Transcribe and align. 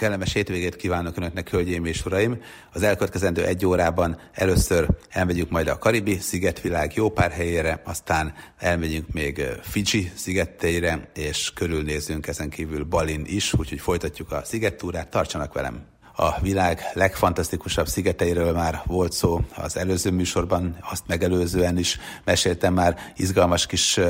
Kellemes 0.00 0.32
hétvégét 0.32 0.76
kívánok 0.76 1.16
Önöknek, 1.16 1.50
hölgyeim 1.50 1.84
és 1.84 2.04
uraim! 2.04 2.42
Az 2.72 2.82
elkövetkezendő 2.82 3.44
egy 3.44 3.66
órában 3.66 4.18
először 4.32 4.88
elmegyünk 5.08 5.50
majd 5.50 5.68
a 5.68 5.78
Karibi 5.78 6.18
szigetvilág 6.18 6.92
jó 6.94 7.10
pár 7.10 7.30
helyére, 7.30 7.82
aztán 7.84 8.34
elmegyünk 8.58 9.12
még 9.12 9.42
Fiji 9.62 10.10
szigetteire, 10.14 11.10
és 11.14 11.52
körülnézünk 11.52 12.26
ezen 12.26 12.50
kívül 12.50 12.84
Balin 12.84 13.22
is, 13.26 13.54
úgyhogy 13.54 13.80
folytatjuk 13.80 14.32
a 14.32 14.44
szigettúrát, 14.44 15.08
tartsanak 15.08 15.52
velem! 15.52 15.99
A 16.16 16.40
világ 16.40 16.80
legfantasztikusabb 16.92 17.88
szigeteiről 17.88 18.52
már 18.52 18.82
volt 18.86 19.12
szó 19.12 19.40
az 19.56 19.76
előző 19.76 20.10
műsorban, 20.10 20.76
azt 20.90 21.02
megelőzően 21.06 21.78
is 21.78 21.98
meséltem 22.24 22.74
már 22.74 22.98
izgalmas 23.16 23.66
kis 23.66 24.00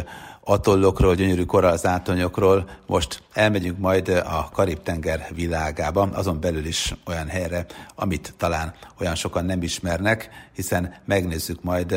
atollokról, 0.41 1.15
gyönyörű 1.15 1.45
korallzátonyokról. 1.45 2.69
Most 2.87 3.23
elmegyünk 3.33 3.79
majd 3.79 4.09
a 4.09 4.49
Karib-tenger 4.53 5.27
világába, 5.35 6.03
azon 6.03 6.41
belül 6.41 6.65
is 6.67 6.95
olyan 7.07 7.29
helyre, 7.29 7.67
amit 7.95 8.35
talán 8.37 8.75
olyan 9.01 9.15
sokan 9.15 9.45
nem 9.45 9.63
ismernek, 9.63 10.31
hiszen 10.55 10.95
megnézzük 11.05 11.63
majd 11.63 11.93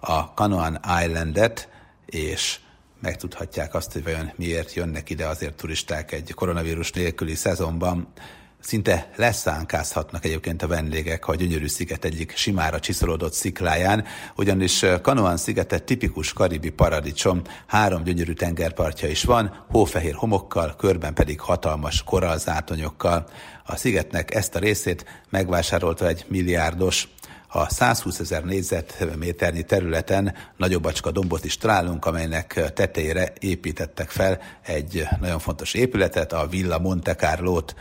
a 0.00 0.18
Canoan 0.34 0.80
Islandet, 1.04 1.68
és 2.06 2.58
megtudhatják 3.00 3.74
azt, 3.74 3.92
hogy 3.92 4.04
vajon 4.04 4.32
miért 4.36 4.74
jönnek 4.74 5.10
ide 5.10 5.26
azért 5.26 5.54
turisták 5.54 6.12
egy 6.12 6.32
koronavírus 6.34 6.92
nélküli 6.92 7.34
szezonban. 7.34 8.12
Szinte 8.60 9.10
leszánkázhatnak 9.16 10.24
egyébként 10.24 10.62
a 10.62 10.66
vendégek 10.66 11.28
a 11.28 11.34
gyönyörű 11.34 11.66
sziget 11.66 12.04
egyik 12.04 12.36
simára 12.36 12.80
csiszolódott 12.80 13.32
szikláján, 13.32 14.04
ugyanis 14.36 14.84
Kanoan 15.02 15.36
szigete 15.36 15.78
tipikus 15.78 16.32
karibi 16.32 16.70
paradicsom, 16.70 17.42
három 17.66 18.02
gyönyörű 18.02 18.32
tengerpartja 18.32 19.08
is 19.08 19.24
van, 19.24 19.64
hófehér 19.70 20.14
homokkal, 20.14 20.76
körben 20.76 21.14
pedig 21.14 21.40
hatalmas 21.40 22.02
korallzátonyokkal. 22.02 23.26
A 23.64 23.76
szigetnek 23.76 24.34
ezt 24.34 24.54
a 24.54 24.58
részét 24.58 25.04
megvásárolta 25.30 26.06
egy 26.06 26.24
milliárdos 26.28 27.08
a 27.48 27.70
120 27.70 28.18
ezer 28.18 28.44
négyzetméternyi 28.44 29.62
területen 29.62 30.34
nagyobbacska 30.56 31.10
dombot 31.10 31.44
is 31.44 31.56
találunk, 31.56 32.06
amelynek 32.06 32.72
tetejére 32.74 33.32
építettek 33.38 34.10
fel 34.10 34.40
egy 34.62 35.06
nagyon 35.20 35.38
fontos 35.38 35.74
épületet, 35.74 36.32
a 36.32 36.46
Villa 36.46 36.78
Monte 36.78 37.14
Carlo-t, 37.14 37.74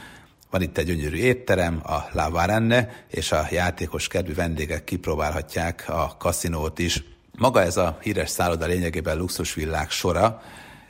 van 0.50 0.62
itt 0.62 0.78
egy 0.78 0.86
gyönyörű 0.86 1.18
étterem, 1.18 1.82
a 1.84 2.10
La 2.12 2.30
Varenne, 2.30 3.06
és 3.08 3.32
a 3.32 3.48
játékos 3.52 4.08
kedvű 4.08 4.34
vendégek 4.34 4.84
kipróbálhatják 4.84 5.86
a 5.88 6.16
kaszinót 6.18 6.80
is. 6.80 7.04
Maga 7.38 7.62
ez 7.62 7.78
a 7.78 7.98
híres 8.02 8.30
szálloda 8.30 8.66
lényegében 8.66 9.18
luxusvillák 9.18 9.92
sora, 9.92 10.42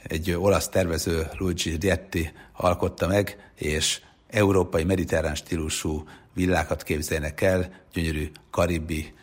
egy 0.04 0.32
olasz 0.32 0.70
tervező 0.70 1.28
Luigi 1.38 1.78
Dietti 1.78 2.32
alkotta 2.54 3.08
meg, 3.08 3.52
és 3.56 4.02
európai 4.30 4.84
mediterrán 4.84 5.36
stílusú 5.36 6.08
villákat 6.34 6.84
képzelnek 6.84 7.42
el, 7.42 7.70
gyönyörű 7.94 8.32
karibi 8.52 9.14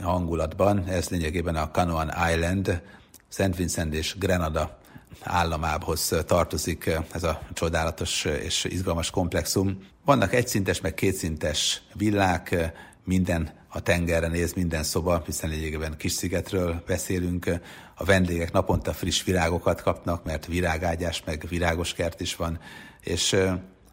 hangulatban. 0.00 0.84
Ez 0.88 1.08
lényegében 1.08 1.56
a 1.56 1.70
Canoan 1.70 2.12
Island, 2.32 2.82
Szent 3.28 3.56
Vincent 3.56 3.94
és 3.94 4.18
Grenada 4.18 4.79
államához 5.22 6.14
tartozik 6.26 6.90
ez 7.12 7.22
a 7.22 7.40
csodálatos 7.52 8.24
és 8.24 8.64
izgalmas 8.64 9.10
komplexum. 9.10 9.78
Vannak 10.04 10.34
egyszintes, 10.34 10.80
meg 10.80 10.94
kétszintes 10.94 11.82
villák, 11.94 12.72
minden 13.04 13.50
a 13.68 13.80
tengerre 13.80 14.28
néz, 14.28 14.52
minden 14.52 14.82
szoba, 14.82 15.22
hiszen 15.26 15.50
lényegében 15.50 15.96
kis 15.96 16.12
szigetről 16.12 16.82
beszélünk. 16.86 17.60
A 17.94 18.04
vendégek 18.04 18.52
naponta 18.52 18.92
friss 18.92 19.24
virágokat 19.24 19.82
kapnak, 19.82 20.24
mert 20.24 20.46
virágágyás, 20.46 21.22
meg 21.24 21.44
virágos 21.48 21.92
kert 21.92 22.20
is 22.20 22.36
van, 22.36 22.60
és 23.00 23.36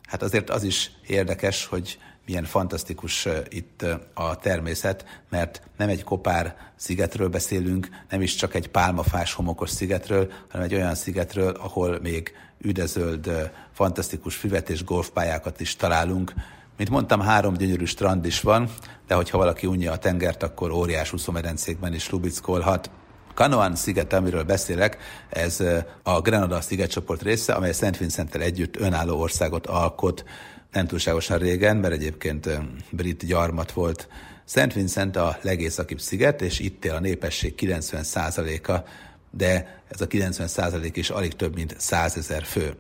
hát 0.08 0.22
azért 0.22 0.50
az 0.50 0.64
is 0.64 0.92
érdekes, 1.08 1.66
hogy 1.66 2.00
milyen 2.28 2.44
fantasztikus 2.44 3.28
itt 3.50 3.86
a 4.14 4.36
természet, 4.36 5.06
mert 5.30 5.62
nem 5.78 5.90
egy 5.90 6.04
kopár 6.04 6.56
szigetről 6.76 7.30
beszélünk, 7.30 7.88
nem 8.10 8.22
is 8.22 8.36
csak 8.36 8.56
egy 8.56 8.70
pálmafás 8.70 9.34
homokos 9.34 9.70
szigetről, 9.70 10.32
hanem 10.50 10.66
egy 10.66 10.74
olyan 10.74 10.96
szigetről, 10.96 11.50
ahol 11.50 12.00
még 12.02 12.34
üdezöld, 12.62 13.52
fantasztikus 13.74 14.36
füvet 14.36 14.70
és 14.70 14.84
golfpályákat 14.84 15.60
is 15.60 15.76
találunk. 15.76 16.34
Mint 16.78 16.90
mondtam, 16.90 17.20
három 17.20 17.54
gyönyörű 17.54 17.86
strand 17.86 18.26
is 18.26 18.42
van, 18.42 18.70
de 19.08 19.16
hogyha 19.16 19.38
valaki 19.38 19.68
unja 19.68 19.92
a 19.92 19.98
tengert, 19.98 20.44
akkor 20.44 20.72
óriás 20.72 21.14
úszómedencékben 21.14 21.94
is 21.94 22.10
lubickolhat. 22.10 22.90
Kanoan 23.34 23.76
sziget, 23.76 24.14
amiről 24.14 24.44
beszélek, 24.44 24.98
ez 25.30 25.64
a 26.04 26.22
Grenada 26.22 26.62
szigetcsoport 26.62 27.22
része, 27.22 27.54
amely 27.54 27.72
Szent 27.72 27.98
Vincenttel 27.98 28.42
együtt 28.42 28.78
önálló 28.78 29.20
országot 29.20 29.68
alkot 29.68 30.24
nem 30.78 30.88
túlságosan 30.88 31.38
régen, 31.38 31.78
mert 31.78 31.94
egyébként 31.94 32.50
brit 32.90 33.26
gyarmat 33.26 33.72
volt. 33.72 34.08
Szent 34.46 34.74
Vincent 34.74 35.16
a 35.16 35.38
legészakibb 35.42 36.00
sziget, 36.00 36.42
és 36.42 36.60
itt 36.60 36.86
él 36.86 36.94
a 36.94 37.00
népesség 37.00 37.54
90%-a, 37.58 38.90
de 39.32 39.82
ez 39.88 40.02
a 40.02 40.08
90% 40.08 40.92
is 40.94 41.10
alig 41.10 41.36
több 41.36 41.56
mint 41.56 41.76
100 41.78 42.18
ezer 42.18 42.44
fő. 42.44 42.76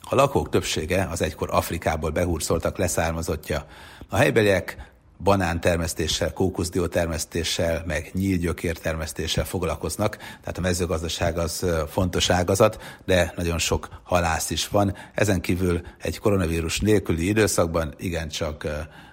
A 0.00 0.14
lakók 0.14 0.48
többsége 0.48 1.08
az 1.10 1.22
egykor 1.22 1.48
Afrikából 1.50 2.10
behurcoltak 2.10 2.78
leszármazottja. 2.78 3.66
A 4.08 4.16
helybeliek 4.16 4.89
banántermesztéssel, 5.22 6.32
kókuszdió 6.32 6.86
termesztéssel, 6.86 7.82
meg 7.86 8.10
nyílgyökér 8.14 8.78
termesztéssel 8.78 9.44
foglalkoznak, 9.44 10.16
tehát 10.16 10.58
a 10.58 10.60
mezőgazdaság 10.60 11.38
az 11.38 11.66
fontos 11.88 12.30
ágazat, 12.30 12.82
de 13.04 13.32
nagyon 13.36 13.58
sok 13.58 13.88
halász 14.02 14.50
is 14.50 14.68
van. 14.68 14.94
Ezen 15.14 15.40
kívül 15.40 15.80
egy 15.98 16.18
koronavírus 16.18 16.80
nélküli 16.80 17.26
időszakban 17.28 17.94
igencsak 17.98 18.66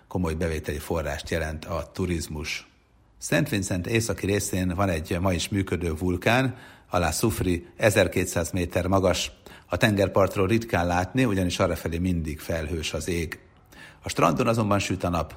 komoly 0.08 0.34
bevételi 0.34 0.78
forrást 0.80 1.30
jelent 1.30 1.66
a 1.66 1.90
turizmus. 1.94 2.68
Szent 3.18 3.50
Vincent 3.50 3.88
északi 3.88 4.26
részén 4.26 4.74
van 4.76 4.90
egy 4.90 5.18
ma 5.20 5.34
is 5.34 5.50
működő 5.50 5.94
vulkán, 5.94 6.56
alá 6.90 7.12
Szufri 7.12 7.68
1200 7.78 8.52
méter 8.52 8.88
magas. 8.88 9.32
A 9.66 9.78
tengerpartról 9.78 10.48
ritkán 10.48 10.88
látni, 10.88 11.26
ugyanis 11.26 11.60
arrafelé 11.60 11.98
mindig 11.98 12.40
felhős 12.40 12.94
az 12.94 13.08
ég. 13.08 13.40
A 14.04 14.10
strandon 14.10 14.48
azonban 14.48 14.80
süt 14.80 15.04
a 15.04 15.10
nap. 15.10 15.36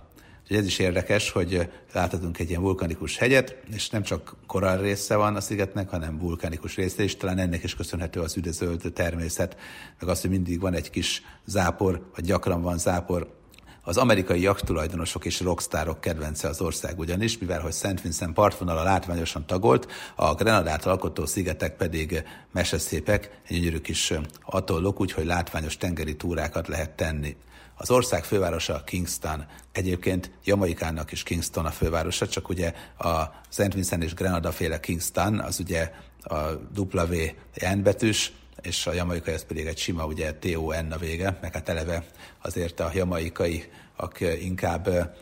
Úgyhogy 0.50 0.64
ez 0.64 0.70
is 0.72 0.78
érdekes, 0.78 1.30
hogy 1.30 1.70
láthatunk 1.92 2.38
egy 2.38 2.48
ilyen 2.48 2.60
vulkanikus 2.60 3.16
hegyet, 3.16 3.56
és 3.74 3.90
nem 3.90 4.02
csak 4.02 4.34
korall 4.46 4.80
része 4.80 5.16
van 5.16 5.36
a 5.36 5.40
szigetnek, 5.40 5.88
hanem 5.88 6.18
vulkanikus 6.18 6.76
része 6.76 7.02
is. 7.02 7.16
Talán 7.16 7.38
ennek 7.38 7.62
is 7.62 7.74
köszönhető 7.74 8.20
az 8.20 8.36
üdezöld 8.36 8.92
természet, 8.94 9.56
meg 10.00 10.08
az, 10.08 10.20
hogy 10.20 10.30
mindig 10.30 10.60
van 10.60 10.74
egy 10.74 10.90
kis 10.90 11.22
zápor, 11.44 12.10
vagy 12.14 12.24
gyakran 12.24 12.62
van 12.62 12.78
zápor. 12.78 13.34
Az 13.82 13.96
amerikai 13.96 14.40
jakttulajdonosok 14.40 15.24
és 15.24 15.40
rockstárok 15.40 16.00
kedvence 16.00 16.48
az 16.48 16.60
ország 16.60 16.98
ugyanis, 16.98 17.38
mivel 17.38 17.60
hogy 17.60 17.72
Szent 17.72 18.00
Vincent 18.00 18.34
partvonala 18.34 18.82
látványosan 18.82 19.46
tagolt, 19.46 19.92
a 20.16 20.34
Grenadát 20.34 20.86
alkotó 20.86 21.26
szigetek 21.26 21.76
pedig 21.76 22.22
meseszépek, 22.52 23.40
gyönyörű 23.48 23.78
kis 23.78 24.12
atollok, 24.44 25.00
úgyhogy 25.00 25.24
látványos 25.24 25.76
tengeri 25.76 26.16
túrákat 26.16 26.68
lehet 26.68 26.90
tenni. 26.90 27.36
Az 27.80 27.90
ország 27.90 28.24
fővárosa 28.24 28.82
Kingston. 28.84 29.44
Egyébként 29.72 30.30
Jamaikának 30.44 31.12
is 31.12 31.22
Kingston 31.22 31.66
a 31.66 31.70
fővárosa, 31.70 32.28
csak 32.28 32.48
ugye 32.48 32.72
a 32.98 33.22
Szent 33.48 33.74
Vincent 33.74 34.02
és 34.02 34.14
Grenada 34.14 34.52
féle 34.52 34.80
Kingston, 34.80 35.38
az 35.38 35.60
ugye 35.60 35.92
a 36.22 36.38
W 36.76 37.14
N 37.74 37.82
betűs, 37.82 38.32
és 38.62 38.86
a 38.86 38.92
jamaikai 38.92 39.34
ez 39.34 39.44
pedig 39.44 39.66
egy 39.66 39.78
sima, 39.78 40.06
ugye 40.06 40.34
T-O-N 40.34 40.92
a 40.92 40.96
vége, 40.96 41.38
meg 41.40 41.54
hát 41.54 41.68
eleve 41.68 42.04
azért 42.42 42.80
a 42.80 42.90
jamaikai, 42.94 43.64
ak 43.96 44.20
inkább 44.20 45.16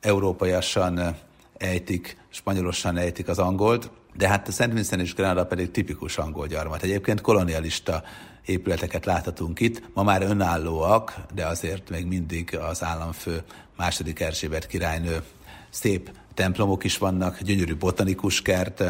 európaiasan 0.00 1.16
ejtik, 1.56 2.16
spanyolosan 2.30 2.96
ejtik 2.96 3.28
az 3.28 3.38
angolt, 3.38 3.90
de 4.16 4.28
hát 4.28 4.48
a 4.48 4.52
Szent 4.52 4.72
Vincent 4.72 5.02
és 5.02 5.14
Grenada 5.14 5.46
pedig 5.46 5.70
tipikus 5.70 6.18
angol 6.18 6.46
gyarmat. 6.46 6.82
Egyébként 6.82 7.20
kolonialista 7.20 8.02
épületeket 8.46 9.04
láthatunk 9.04 9.60
itt. 9.60 9.82
Ma 9.94 10.02
már 10.02 10.22
önállóak, 10.22 11.14
de 11.34 11.46
azért 11.46 11.90
még 11.90 12.06
mindig 12.06 12.56
az 12.56 12.82
államfő 12.82 13.42
második 13.76 14.20
Erzsébet 14.20 14.66
királynő 14.66 15.22
szép 15.70 16.10
templomok 16.34 16.84
is 16.84 16.98
vannak, 16.98 17.40
gyönyörű 17.40 17.76
botanikus 17.76 18.42
kert, 18.42 18.82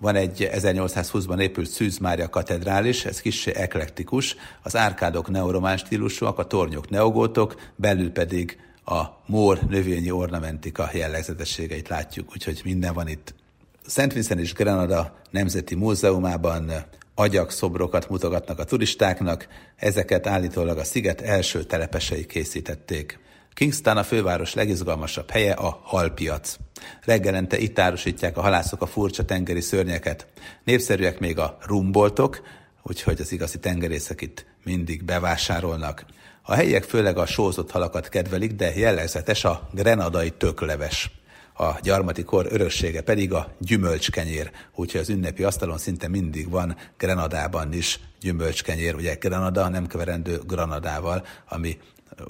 van 0.00 0.14
egy 0.14 0.48
1820-ban 0.52 1.40
épült 1.40 1.68
Szűz 1.68 1.98
Mária 1.98 2.28
katedrális, 2.28 3.04
ez 3.04 3.20
kis 3.20 3.46
eklektikus, 3.46 4.36
az 4.62 4.76
árkádok 4.76 5.30
neoromán 5.30 5.76
stílusúak, 5.76 6.38
a 6.38 6.46
tornyok 6.46 6.88
neogótok, 6.88 7.60
belül 7.76 8.10
pedig 8.10 8.58
a 8.84 9.02
mór 9.26 9.58
növényi 9.68 10.10
ornamentika 10.10 10.90
jellegzetességeit 10.92 11.88
látjuk, 11.88 12.28
úgyhogy 12.32 12.60
minden 12.64 12.94
van 12.94 13.08
itt. 13.08 13.34
Szent 13.86 14.12
Vincent 14.12 14.40
és 14.40 14.52
Grenada 14.52 15.16
Nemzeti 15.30 15.74
Múzeumában 15.74 16.72
agyak 17.18 17.50
szobrokat 17.50 18.08
mutogatnak 18.08 18.58
a 18.58 18.64
turistáknak, 18.64 19.48
ezeket 19.76 20.26
állítólag 20.26 20.78
a 20.78 20.84
sziget 20.84 21.20
első 21.20 21.64
telepesei 21.64 22.26
készítették. 22.26 23.18
Kingston 23.54 23.96
a 23.96 24.02
főváros 24.02 24.54
legizgalmasabb 24.54 25.30
helye 25.30 25.52
a 25.52 25.80
halpiac. 25.82 26.56
Reggelente 27.04 27.58
itt 27.58 27.78
árusítják 27.78 28.36
a 28.36 28.40
halászok 28.40 28.82
a 28.82 28.86
furcsa 28.86 29.24
tengeri 29.24 29.60
szörnyeket. 29.60 30.26
Népszerűek 30.64 31.18
még 31.18 31.38
a 31.38 31.58
rumboltok, 31.66 32.42
úgyhogy 32.82 33.20
az 33.20 33.32
igazi 33.32 33.58
tengerészek 33.58 34.20
itt 34.20 34.46
mindig 34.64 35.04
bevásárolnak. 35.04 36.04
A 36.42 36.54
helyiek 36.54 36.84
főleg 36.84 37.18
a 37.18 37.26
sózott 37.26 37.70
halakat 37.70 38.08
kedvelik, 38.08 38.52
de 38.52 38.74
jellegzetes 38.74 39.44
a 39.44 39.68
grenadai 39.72 40.30
tökleves. 40.30 41.10
A 41.60 41.78
gyarmati 41.82 42.24
kor 42.24 42.46
örössége 42.50 43.00
pedig 43.00 43.32
a 43.32 43.52
gyümölcskenyér, 43.58 44.50
úgyhogy 44.74 45.00
az 45.00 45.08
ünnepi 45.08 45.42
asztalon 45.42 45.78
szinte 45.78 46.08
mindig 46.08 46.50
van 46.50 46.76
Grenadában 46.98 47.72
is 47.72 48.00
gyümölcskenyér, 48.20 48.94
ugye 48.94 49.14
Grenada 49.14 49.68
nem 49.68 49.86
keverendő 49.86 50.40
Granadával, 50.46 51.26
ami 51.48 51.78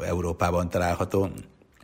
Európában 0.06 0.68
található, 0.68 1.30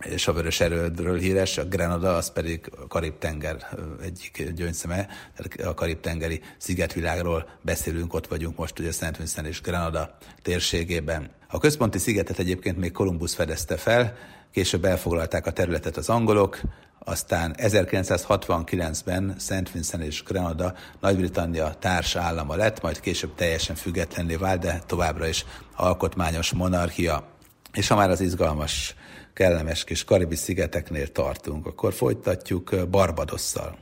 és 0.00 0.28
a 0.28 0.32
vörös 0.32 0.60
erődről 0.60 1.18
híres, 1.18 1.58
a 1.58 1.64
Grenada, 1.64 2.16
az 2.16 2.32
pedig 2.32 2.70
a 2.82 2.86
Karib-tenger 2.86 3.68
egyik 4.02 4.52
gyöngyszeme, 4.54 5.06
tehát 5.36 5.70
a 5.70 5.74
Karib-tengeri 5.74 6.40
szigetvilágról 6.58 7.48
beszélünk, 7.62 8.14
ott 8.14 8.26
vagyunk 8.26 8.56
most 8.56 8.78
ugye 8.78 8.92
Szent 8.92 9.16
Vincent 9.16 9.46
és 9.46 9.60
Grenada 9.60 10.16
térségében. 10.42 11.30
A 11.48 11.58
központi 11.58 11.98
szigetet 11.98 12.38
egyébként 12.38 12.78
még 12.78 12.92
Kolumbusz 12.92 13.34
fedezte 13.34 13.76
fel, 13.76 14.16
később 14.52 14.84
elfoglalták 14.84 15.46
a 15.46 15.52
területet 15.52 15.96
az 15.96 16.08
angolok, 16.08 16.60
aztán 17.04 17.54
1969-ben 17.58 19.34
Szent 19.38 19.72
Vincent 19.72 20.02
és 20.02 20.22
Grenada 20.22 20.74
Nagy-Britannia 21.00 21.74
társ 21.78 22.16
állama 22.16 22.56
lett, 22.56 22.82
majd 22.82 23.00
később 23.00 23.34
teljesen 23.34 23.76
függetlenné 23.76 24.34
vált, 24.34 24.60
de 24.60 24.82
továbbra 24.86 25.26
is 25.26 25.44
alkotmányos 25.76 26.52
monarchia. 26.52 27.26
És 27.72 27.88
ha 27.88 27.96
már 27.96 28.10
az 28.10 28.20
izgalmas 28.20 28.94
kellemes 29.32 29.84
kis 29.84 30.04
karibi 30.04 30.36
szigeteknél 30.36 31.12
tartunk, 31.12 31.66
akkor 31.66 31.92
folytatjuk 31.92 32.88
Barbadosszal. 32.90 33.78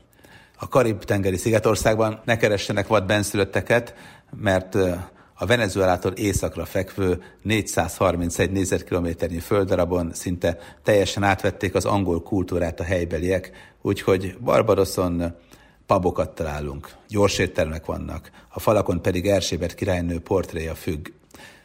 A 0.58 0.68
Karib-tengeri 0.68 1.36
szigetországban 1.36 2.20
ne 2.24 2.36
keressenek 2.36 2.86
vad 2.86 3.06
benszülötteket, 3.06 3.94
mert 4.30 4.76
a 5.34 5.46
Venezuelától 5.46 6.12
északra 6.12 6.64
fekvő 6.64 7.22
431 7.42 8.50
négyzetkilométernyi 8.50 9.38
földdarabon 9.38 10.10
szinte 10.12 10.58
teljesen 10.82 11.22
átvették 11.22 11.74
az 11.74 11.84
angol 11.84 12.22
kultúrát 12.22 12.80
a 12.80 12.84
helybeliek, 12.84 13.50
úgyhogy 13.82 14.36
Barbadoson 14.38 15.34
pabokat 15.86 16.34
találunk, 16.34 16.94
gyors 17.08 17.38
éttermek 17.38 17.86
vannak, 17.86 18.30
a 18.48 18.60
falakon 18.60 19.02
pedig 19.02 19.26
Erzsébet 19.26 19.74
királynő 19.74 20.20
portréja 20.20 20.74
függ. 20.74 21.08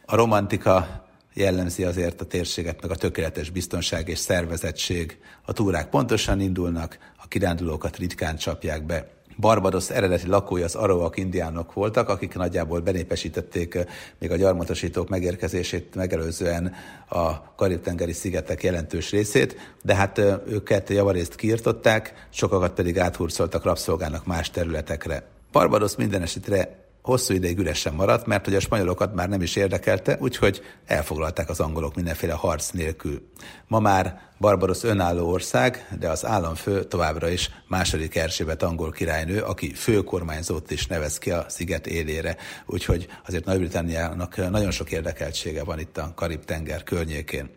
A 0.06 0.16
romantika 0.16 1.06
jellemzi 1.34 1.84
azért 1.84 2.20
a 2.20 2.24
térséget, 2.24 2.82
meg 2.82 2.90
a 2.90 2.96
tökéletes 2.96 3.50
biztonság 3.50 4.08
és 4.08 4.18
szervezettség. 4.18 5.18
A 5.42 5.52
túrák 5.52 5.88
pontosan 5.88 6.40
indulnak, 6.40 6.98
a 7.16 7.28
kirándulókat 7.28 7.96
ritkán 7.96 8.36
csapják 8.36 8.86
be. 8.86 9.17
Barbados 9.40 9.90
eredeti 9.90 10.26
lakói 10.26 10.62
az 10.62 10.74
aroak 10.74 11.16
indiánok 11.16 11.72
voltak, 11.72 12.08
akik 12.08 12.34
nagyjából 12.34 12.80
benépesítették 12.80 13.74
eh, 13.74 13.84
még 14.18 14.30
a 14.30 14.36
gyarmatosítók 14.36 15.08
megérkezését 15.08 15.94
megelőzően 15.94 16.74
a 17.08 17.54
Karib-tengeri 17.54 18.12
szigetek 18.12 18.62
jelentős 18.62 19.10
részét, 19.10 19.74
de 19.82 19.94
hát 19.94 20.18
eh, 20.18 20.36
őket 20.46 20.88
javarészt 20.88 21.34
kiirtották, 21.34 22.26
sokakat 22.30 22.72
pedig 22.72 22.98
áthurcoltak 22.98 23.64
rabszolgának 23.64 24.26
más 24.26 24.50
területekre. 24.50 25.22
Barbados 25.52 25.96
minden 25.96 26.22
esetre 26.22 26.87
hosszú 27.02 27.34
ideig 27.34 27.58
üresen 27.58 27.94
maradt, 27.94 28.26
mert 28.26 28.44
hogy 28.44 28.54
a 28.54 28.60
spanyolokat 28.60 29.14
már 29.14 29.28
nem 29.28 29.42
is 29.42 29.56
érdekelte, 29.56 30.16
úgyhogy 30.20 30.62
elfoglalták 30.86 31.48
az 31.48 31.60
angolok 31.60 31.94
mindenféle 31.94 32.32
harc 32.32 32.70
nélkül. 32.70 33.28
Ma 33.66 33.78
már 33.78 34.20
Barbaros 34.38 34.82
önálló 34.82 35.30
ország, 35.30 35.96
de 35.98 36.08
az 36.08 36.26
államfő 36.26 36.84
továbbra 36.84 37.28
is 37.28 37.50
második 37.68 38.16
Erzsébet 38.16 38.62
angol 38.62 38.90
királynő, 38.90 39.40
aki 39.40 39.72
főkormányzót 39.74 40.70
is 40.70 40.86
nevez 40.86 41.18
ki 41.18 41.30
a 41.30 41.44
sziget 41.48 41.86
élére, 41.86 42.36
úgyhogy 42.66 43.06
azért 43.26 43.44
Nagy-Britanniának 43.44 44.36
nagyon 44.50 44.70
sok 44.70 44.90
érdekeltsége 44.90 45.64
van 45.64 45.78
itt 45.78 45.98
a 45.98 46.12
Karib-tenger 46.14 46.82
környékén. 46.82 47.50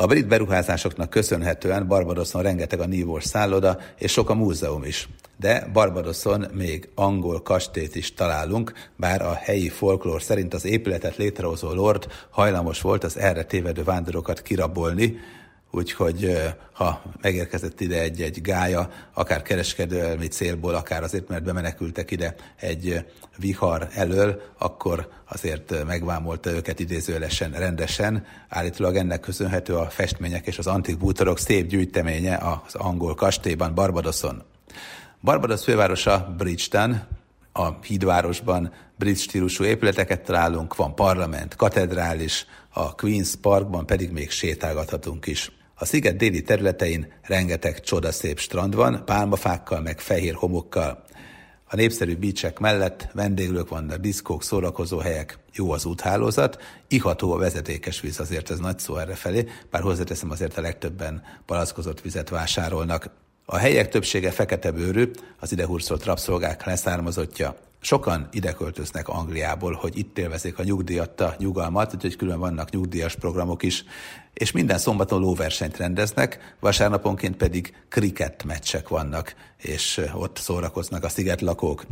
A 0.00 0.06
brit 0.06 0.28
beruházásoknak 0.28 1.10
köszönhetően 1.10 1.86
Barbadoson 1.86 2.42
rengeteg 2.42 2.80
a 2.80 2.86
nívós 2.86 3.24
szálloda, 3.24 3.78
és 3.96 4.12
sok 4.12 4.30
a 4.30 4.34
múzeum 4.34 4.84
is. 4.84 5.08
De 5.36 5.68
Barbadoson 5.72 6.46
még 6.52 6.88
angol 6.94 7.42
kastélyt 7.42 7.94
is 7.94 8.14
találunk, 8.14 8.72
bár 8.96 9.22
a 9.22 9.34
helyi 9.34 9.68
folklór 9.68 10.22
szerint 10.22 10.54
az 10.54 10.64
épületet 10.64 11.16
létrehozó 11.16 11.72
lord 11.72 12.06
hajlamos 12.30 12.80
volt 12.80 13.04
az 13.04 13.18
erre 13.18 13.44
tévedő 13.44 13.82
vándorokat 13.82 14.42
kirabolni, 14.42 15.16
úgyhogy 15.70 16.36
ha 16.72 17.02
megérkezett 17.20 17.80
ide 17.80 18.00
egy-egy 18.00 18.40
gája, 18.42 18.90
akár 19.14 19.42
kereskedelmi 19.42 20.26
célból, 20.26 20.74
akár 20.74 21.02
azért, 21.02 21.28
mert 21.28 21.42
bemenekültek 21.42 22.10
ide 22.10 22.34
egy 22.56 23.04
vihar 23.36 23.88
elől, 23.94 24.42
akkor 24.58 25.08
azért 25.28 25.84
megvámolta 25.86 26.50
őket 26.50 26.80
idézőlesen 26.80 27.50
rendesen. 27.50 28.26
Állítólag 28.48 28.96
ennek 28.96 29.20
köszönhető 29.20 29.74
a 29.74 29.90
festmények 29.90 30.46
és 30.46 30.58
az 30.58 30.66
antik 30.66 30.98
bútorok 30.98 31.38
szép 31.38 31.68
gyűjteménye 31.68 32.36
az 32.64 32.74
angol 32.74 33.14
kastélyban, 33.14 33.74
Barbadoson. 33.74 34.42
Barbados 35.20 35.64
fővárosa 35.64 36.34
Bridgetown, 36.36 37.06
a 37.52 37.78
hídvárosban 37.82 38.72
brit 38.96 39.18
stílusú 39.18 39.64
épületeket 39.64 40.20
találunk, 40.24 40.76
van 40.76 40.94
parlament, 40.94 41.56
katedrális, 41.56 42.46
a 42.68 42.94
Queen's 42.94 43.32
Parkban 43.40 43.86
pedig 43.86 44.10
még 44.10 44.30
sétálgathatunk 44.30 45.26
is. 45.26 45.57
A 45.80 45.84
sziget 45.84 46.16
déli 46.16 46.42
területein 46.42 47.12
rengeteg 47.22 47.80
csodaszép 47.80 48.38
strand 48.38 48.74
van, 48.74 49.02
pálmafákkal 49.04 49.80
meg 49.80 50.00
fehér 50.00 50.34
homokkal. 50.34 51.04
A 51.64 51.76
népszerű 51.76 52.16
bícsek 52.16 52.58
mellett 52.58 53.08
vendéglők 53.12 53.68
vannak, 53.68 53.98
diszkók, 53.98 54.42
szórakozóhelyek, 54.42 55.38
jó 55.52 55.70
az 55.70 55.84
úthálózat, 55.84 56.62
iható 56.88 57.32
a 57.32 57.38
vezetékes 57.38 58.00
víz, 58.00 58.20
azért 58.20 58.50
ez 58.50 58.58
nagy 58.58 58.78
szó 58.78 58.96
erre 58.96 59.14
felé, 59.14 59.48
bár 59.70 59.82
hozzáteszem 59.82 60.30
azért 60.30 60.58
a 60.58 60.60
legtöbben 60.60 61.22
palackozott 61.46 62.00
vizet 62.00 62.28
vásárolnak. 62.28 63.10
A 63.44 63.56
helyek 63.56 63.88
többsége 63.88 64.30
fekete 64.30 64.70
bőrű, 64.70 65.10
az 65.40 65.52
idehurcolt 65.52 66.04
rabszolgák 66.04 66.64
leszármazottja. 66.64 67.56
Sokan 67.80 68.28
ide 68.32 68.52
költöznek 68.52 69.08
Angliából, 69.08 69.72
hogy 69.72 69.98
itt 69.98 70.18
élvezik 70.18 70.58
a 70.58 70.62
nyugdíjatta 70.62 71.34
nyugalmat, 71.38 71.94
úgyhogy 71.94 72.16
külön 72.16 72.38
vannak 72.38 72.70
nyugdíjas 72.70 73.14
programok 73.14 73.62
is, 73.62 73.84
és 74.34 74.52
minden 74.52 74.78
szombaton 74.78 75.20
lóversenyt 75.20 75.76
rendeznek, 75.76 76.56
vasárnaponként 76.60 77.36
pedig 77.36 77.74
kriket 77.88 78.44
meccsek 78.44 78.88
vannak, 78.88 79.34
és 79.56 80.00
ott 80.14 80.36
szórakoznak 80.36 81.04
a 81.04 81.08
szigetlakók. 81.08 81.84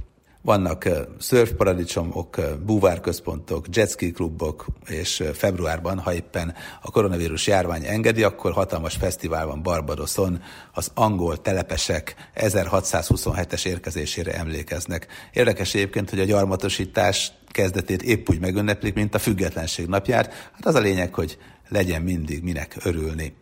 Vannak 0.47 0.89
szörfparadicsomok, 1.19 2.37
búvárközpontok, 2.65 3.67
jetski 3.71 4.11
klubok, 4.11 4.67
és 4.89 5.23
februárban, 5.35 5.99
ha 5.99 6.15
éppen 6.15 6.55
a 6.83 6.91
koronavírus 6.91 7.47
járvány 7.47 7.85
engedi, 7.85 8.23
akkor 8.23 8.53
hatalmas 8.53 8.95
fesztivál 8.95 9.47
van 9.47 9.63
Barbadoson, 9.63 10.43
az 10.73 10.91
angol 10.95 11.41
telepesek 11.41 12.31
1627-es 12.37 13.67
érkezésére 13.67 14.35
emlékeznek. 14.35 15.07
Érdekes 15.33 15.75
egyébként, 15.75 16.11
hogy 16.11 16.21
a 16.21 16.25
gyarmatosítás 16.25 17.33
kezdetét 17.49 18.03
épp 18.03 18.29
úgy 18.29 18.41
megünneplik, 18.41 18.95
mint 18.95 19.15
a 19.15 19.19
függetlenség 19.19 19.87
napját. 19.87 20.33
Hát 20.53 20.67
az 20.67 20.75
a 20.75 20.81
lényeg, 20.81 21.15
hogy 21.15 21.39
legyen 21.69 22.03
mindig 22.03 22.43
minek 22.43 22.77
örülni. 22.83 23.35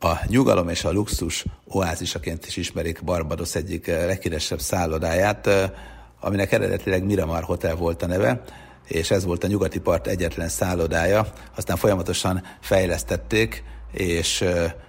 A 0.00 0.12
nyugalom 0.26 0.68
és 0.68 0.84
a 0.84 0.92
luxus 0.92 1.44
oázisaként 1.68 2.46
is 2.46 2.56
ismerik 2.56 3.04
Barbados 3.04 3.54
egyik 3.54 3.86
leghíresebb 3.86 4.60
szállodáját, 4.60 5.48
aminek 6.20 6.52
eredetileg 6.52 7.04
Miramar 7.04 7.42
Hotel 7.42 7.74
volt 7.74 8.02
a 8.02 8.06
neve, 8.06 8.42
és 8.84 9.10
ez 9.10 9.24
volt 9.24 9.44
a 9.44 9.46
nyugati 9.46 9.80
part 9.80 10.06
egyetlen 10.06 10.48
szállodája. 10.48 11.26
Aztán 11.56 11.76
folyamatosan 11.76 12.42
fejlesztették, 12.60 13.62
és 13.92 14.44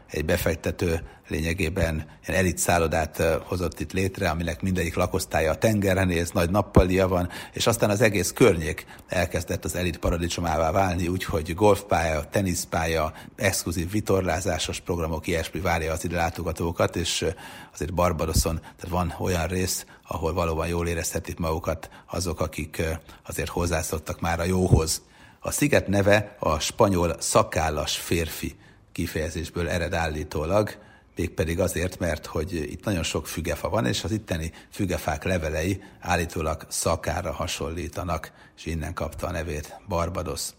egy 0.08 0.26
befektető 0.26 1.02
lényegében 1.28 1.96
ilyen 2.26 2.40
elit 2.40 2.58
szállodát 2.58 3.24
hozott 3.44 3.80
itt 3.80 3.92
létre, 3.92 4.30
aminek 4.30 4.62
mindegyik 4.62 4.96
lakosztálya 4.96 5.52
a 5.52 5.58
tengerre 5.58 6.04
néz, 6.04 6.32
nagy 6.32 6.50
nappalja 6.50 7.08
van, 7.08 7.30
és 7.54 7.68
aztán 7.68 7.90
az 7.90 8.02
egész 8.02 8.32
környék 8.32 8.86
elkezdett 9.08 9.66
az 9.66 9.76
elit 9.76 9.98
paradicsomává 9.98 10.72
válni, 10.72 11.08
úgyhogy 11.08 11.56
golfpálya, 11.56 12.24
teniszpálya, 12.30 13.14
exkluzív 13.36 13.92
vitorlázásos 13.92 14.80
programok, 14.80 15.28
ilyesmi 15.28 15.60
várja 15.60 15.92
az 15.92 16.04
ide 16.04 16.16
látogatókat, 16.16 16.96
és 16.96 17.26
azért 17.74 17.94
Barbadoson 17.94 18.60
tehát 18.60 18.88
van 18.90 19.16
olyan 19.20 19.48
rész, 19.48 19.86
ahol 20.08 20.34
valóban 20.34 20.68
jól 20.68 20.88
érezhetik 20.88 21.38
magukat 21.38 21.90
azok, 22.12 22.40
akik 22.40 22.82
azért 23.28 23.50
hozzászoktak 23.50 24.20
már 24.20 24.40
a 24.40 24.44
jóhoz. 24.44 25.02
A 25.40 25.52
sziget 25.52 25.88
neve 25.88 26.36
a 26.40 26.60
spanyol 26.60 27.16
szakállas 27.20 27.98
férfi 27.98 28.56
kifejezésből 29.00 29.70
ered 29.70 29.94
állítólag, 29.94 30.76
mégpedig 31.16 31.60
azért, 31.60 32.00
mert 32.00 32.26
hogy 32.26 32.54
itt 32.54 32.84
nagyon 32.84 33.04
sok 33.04 33.28
fügefa 33.28 33.70
van, 33.70 33.86
és 33.86 34.04
az 34.04 34.12
itteni 34.12 34.52
fügefák 34.72 35.24
levelei 35.24 35.84
állítólag 36.00 36.66
szakára 36.70 37.32
hasonlítanak, 37.32 38.32
és 38.58 38.66
innen 38.66 38.94
kapta 38.94 39.28
a 39.28 39.32
nevét 39.32 39.80
Barbados. 39.88 40.50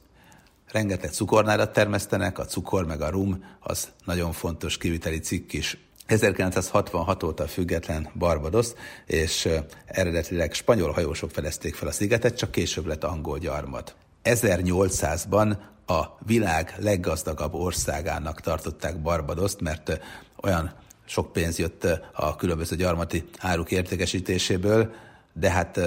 Rengeteg 0.73 1.11
cukornádat 1.11 1.73
termesztenek, 1.73 2.39
a 2.39 2.45
cukor 2.45 2.87
meg 2.87 3.01
a 3.01 3.11
rum 3.11 3.45
az 3.61 3.89
nagyon 4.05 4.33
fontos 4.33 4.79
kiviteli 4.79 5.19
cikk 5.19 5.53
is. 5.53 5.79
1966 6.07 7.23
óta 7.23 7.47
független 7.47 8.09
Barbados, 8.15 8.69
és 9.07 9.49
eredetileg 9.87 10.53
spanyol 10.53 10.93
hajósok 10.93 11.31
fedezték 11.31 11.75
fel 11.75 11.89
a 11.89 11.93
szigetet, 11.93 12.37
csak 12.37 12.51
később 12.51 12.87
lett 12.87 13.05
angol 13.05 13.39
gyarmat. 13.39 13.95
1800-ban 14.25 15.57
a 15.91 16.19
világ 16.27 16.75
leggazdagabb 16.79 17.55
országának 17.55 18.41
tartották 18.41 19.03
Barbadoszt, 19.03 19.61
mert 19.61 20.01
olyan 20.43 20.73
sok 21.05 21.33
pénz 21.33 21.59
jött 21.59 21.85
a 22.13 22.37
különböző 22.37 22.77
gyarmati 22.77 23.25
áruk 23.39 23.71
értékesítéséből, 23.71 24.93
de 25.33 25.51
hát 25.51 25.81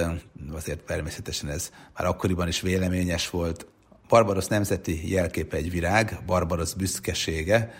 azért 0.52 0.80
természetesen 0.80 1.48
ez 1.48 1.70
már 1.96 2.06
akkoriban 2.06 2.48
is 2.48 2.60
véleményes 2.60 3.30
volt. 3.30 3.66
Barbaros 4.08 4.46
nemzeti 4.46 5.10
jelképe 5.10 5.56
egy 5.56 5.70
virág, 5.70 6.22
Barbaros 6.26 6.74
büszkesége, 6.74 7.74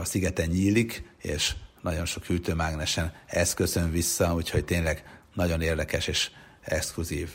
a 0.00 0.04
szigeten 0.04 0.48
nyílik, 0.48 1.12
és 1.18 1.54
nagyon 1.82 2.04
sok 2.04 2.24
hűtőmágnesen 2.24 3.12
ez 3.26 3.54
köszön 3.54 3.90
vissza, 3.90 4.34
úgyhogy 4.34 4.64
tényleg 4.64 5.20
nagyon 5.34 5.60
érdekes 5.60 6.06
és 6.06 6.30
exkluzív. 6.60 7.30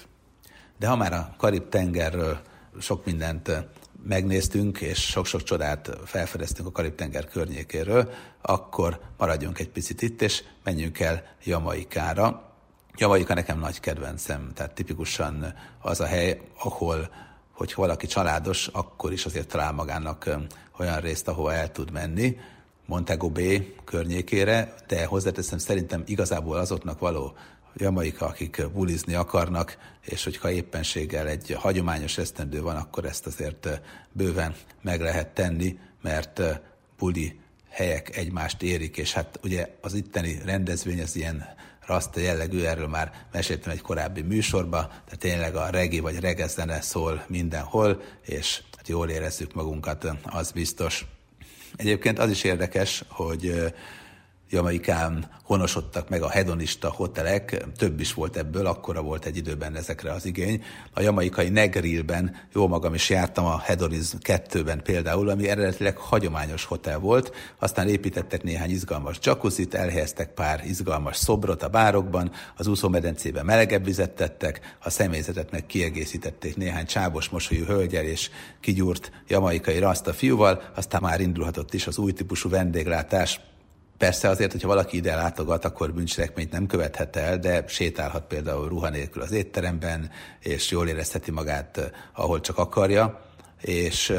De 0.80 0.88
ha 0.88 0.96
már 0.96 1.14
a 1.14 1.36
Karib-tengerről 1.38 2.40
sok 2.80 3.06
mindent 3.06 3.52
megnéztünk, 4.08 4.82
és 4.82 5.00
sok-sok 5.00 5.44
csodát 5.44 5.92
felfedeztünk 6.06 6.68
a 6.68 6.72
Karib-tenger 6.72 7.28
környékéről, 7.28 8.10
akkor 8.42 9.00
maradjunk 9.18 9.60
egy 9.60 9.70
picit 9.70 10.02
itt, 10.02 10.22
és 10.22 10.44
menjünk 10.64 11.00
el 11.00 11.24
Jamaikára. 11.44 12.54
Jamaika 12.98 13.34
nekem 13.34 13.60
nagy 13.60 13.80
kedvencem, 13.80 14.52
tehát 14.54 14.74
tipikusan 14.74 15.54
az 15.82 16.00
a 16.00 16.06
hely, 16.06 16.42
ahol, 16.60 17.10
hogy 17.52 17.74
valaki 17.76 18.08
családos, 18.08 18.68
akkor 18.68 19.12
is 19.12 19.26
azért 19.26 19.48
talál 19.48 19.72
magának 19.72 20.30
olyan 20.78 21.00
részt, 21.00 21.28
ahova 21.28 21.54
el 21.54 21.72
tud 21.72 21.92
menni, 21.92 22.38
Montego 22.86 23.30
Bay 23.30 23.76
környékére, 23.84 24.74
de 24.88 25.06
hozzáteszem 25.06 25.58
szerintem 25.58 26.04
igazából 26.06 26.58
azoknak 26.58 27.00
való 27.00 27.34
jamaika, 27.78 28.26
akik 28.26 28.70
bulizni 28.74 29.14
akarnak, 29.14 29.78
és 30.02 30.24
hogyha 30.24 30.52
éppenséggel 30.52 31.28
egy 31.28 31.56
hagyományos 31.60 32.18
esztendő 32.18 32.62
van, 32.62 32.76
akkor 32.76 33.06
ezt 33.06 33.26
azért 33.26 33.82
bőven 34.12 34.56
meg 34.82 35.02
lehet 35.02 35.28
tenni, 35.28 35.78
mert 36.02 36.42
buli 36.98 37.40
helyek 37.70 38.18
egymást 38.18 38.62
érik, 38.62 38.98
és 38.98 39.14
hát 39.14 39.40
ugye 39.44 39.76
az 39.82 39.94
itteni 39.94 40.42
rendezvény 40.46 41.02
az 41.02 41.16
ilyen 41.16 41.46
rasta 41.86 42.20
jellegű, 42.20 42.62
erről 42.62 42.88
már 42.88 43.28
meséltem 43.32 43.72
egy 43.72 43.82
korábbi 43.82 44.22
műsorba, 44.22 44.88
tehát 44.88 45.20
tényleg 45.20 45.56
a 45.56 45.70
regi 45.70 46.00
vagy 46.00 46.20
regezene 46.20 46.82
szól 46.82 47.26
mindenhol, 47.28 48.02
és 48.22 48.62
hát 48.78 48.88
jól 48.88 49.10
érezzük 49.10 49.54
magunkat, 49.54 50.08
az 50.24 50.52
biztos. 50.52 51.06
Egyébként 51.76 52.20
az 52.20 52.30
is 52.30 52.44
érdekes, 52.44 53.04
hogy 53.08 53.74
Jamaikán 54.50 55.30
honosodtak 55.44 56.10
meg 56.10 56.22
a 56.22 56.30
hedonista 56.30 56.90
hotelek, 56.90 57.66
több 57.78 58.00
is 58.00 58.14
volt 58.14 58.38
ebből, 58.38 58.66
akkora 58.66 59.02
volt 59.02 59.26
egy 59.26 59.38
időben 59.38 59.76
ezekre 59.76 60.12
az 60.12 60.26
igény. 60.26 60.64
A 60.94 61.02
jamaikai 61.02 61.50
Negrilben 61.50 62.36
jó 62.54 62.68
magam 62.68 62.94
is 62.94 63.10
jártam 63.10 63.46
a 63.46 63.60
Hedonizm 63.60 64.18
2-ben 64.22 64.84
például, 64.84 65.30
ami 65.30 65.50
eredetileg 65.50 65.98
hagyományos 65.98 66.66
hotel 66.66 67.00
volt, 67.00 67.32
aztán 67.60 67.88
építettek 67.88 68.44
néhány 68.44 68.70
izgalmas 68.70 69.18
jacuzzit, 69.22 69.74
elhelyeztek 69.74 70.34
pár 70.34 70.64
izgalmas 70.66 71.18
szobrot 71.18 71.64
a 71.64 71.70
bárokban, 71.70 72.32
az 72.58 72.68
úszómedencében 72.68 73.46
melegebb 73.46 73.86
vizet 73.86 74.12
tettek, 74.12 74.76
a 74.80 74.90
személyzetet 74.90 75.52
meg 75.52 75.66
kiegészítették 75.66 76.56
néhány 76.56 76.86
csábos 76.86 77.30
mosolyú 77.30 77.66
hölgyel 77.66 78.06
és 78.06 78.30
kigyúrt 78.60 79.12
jamaikai 79.28 79.80
rasta 79.80 80.14
fiúval, 80.14 80.62
aztán 80.76 81.02
már 81.02 81.22
indulhatott 81.22 81.74
is 81.74 81.88
az 81.88 81.98
új 81.98 82.12
típusú 82.12 82.50
vendéglátás, 82.50 83.40
Persze 83.98 84.30
azért, 84.30 84.52
hogyha 84.52 84.68
valaki 84.68 84.98
ide 84.98 85.16
látogat, 85.16 85.66
akkor 85.66 85.94
bűncselekményt 85.94 86.52
nem 86.52 86.68
követhet 86.68 87.16
el, 87.16 87.40
de 87.40 87.64
sétálhat 87.68 88.28
például 88.28 88.68
ruha 88.68 88.90
nélkül 88.90 89.22
az 89.22 89.32
étteremben, 89.32 90.10
és 90.40 90.72
jól 90.72 90.88
érezheti 90.88 91.32
magát, 91.32 91.78
eh, 91.78 91.86
ahol 92.14 92.40
csak 92.40 92.58
akarja 92.58 93.26
és 93.66 94.14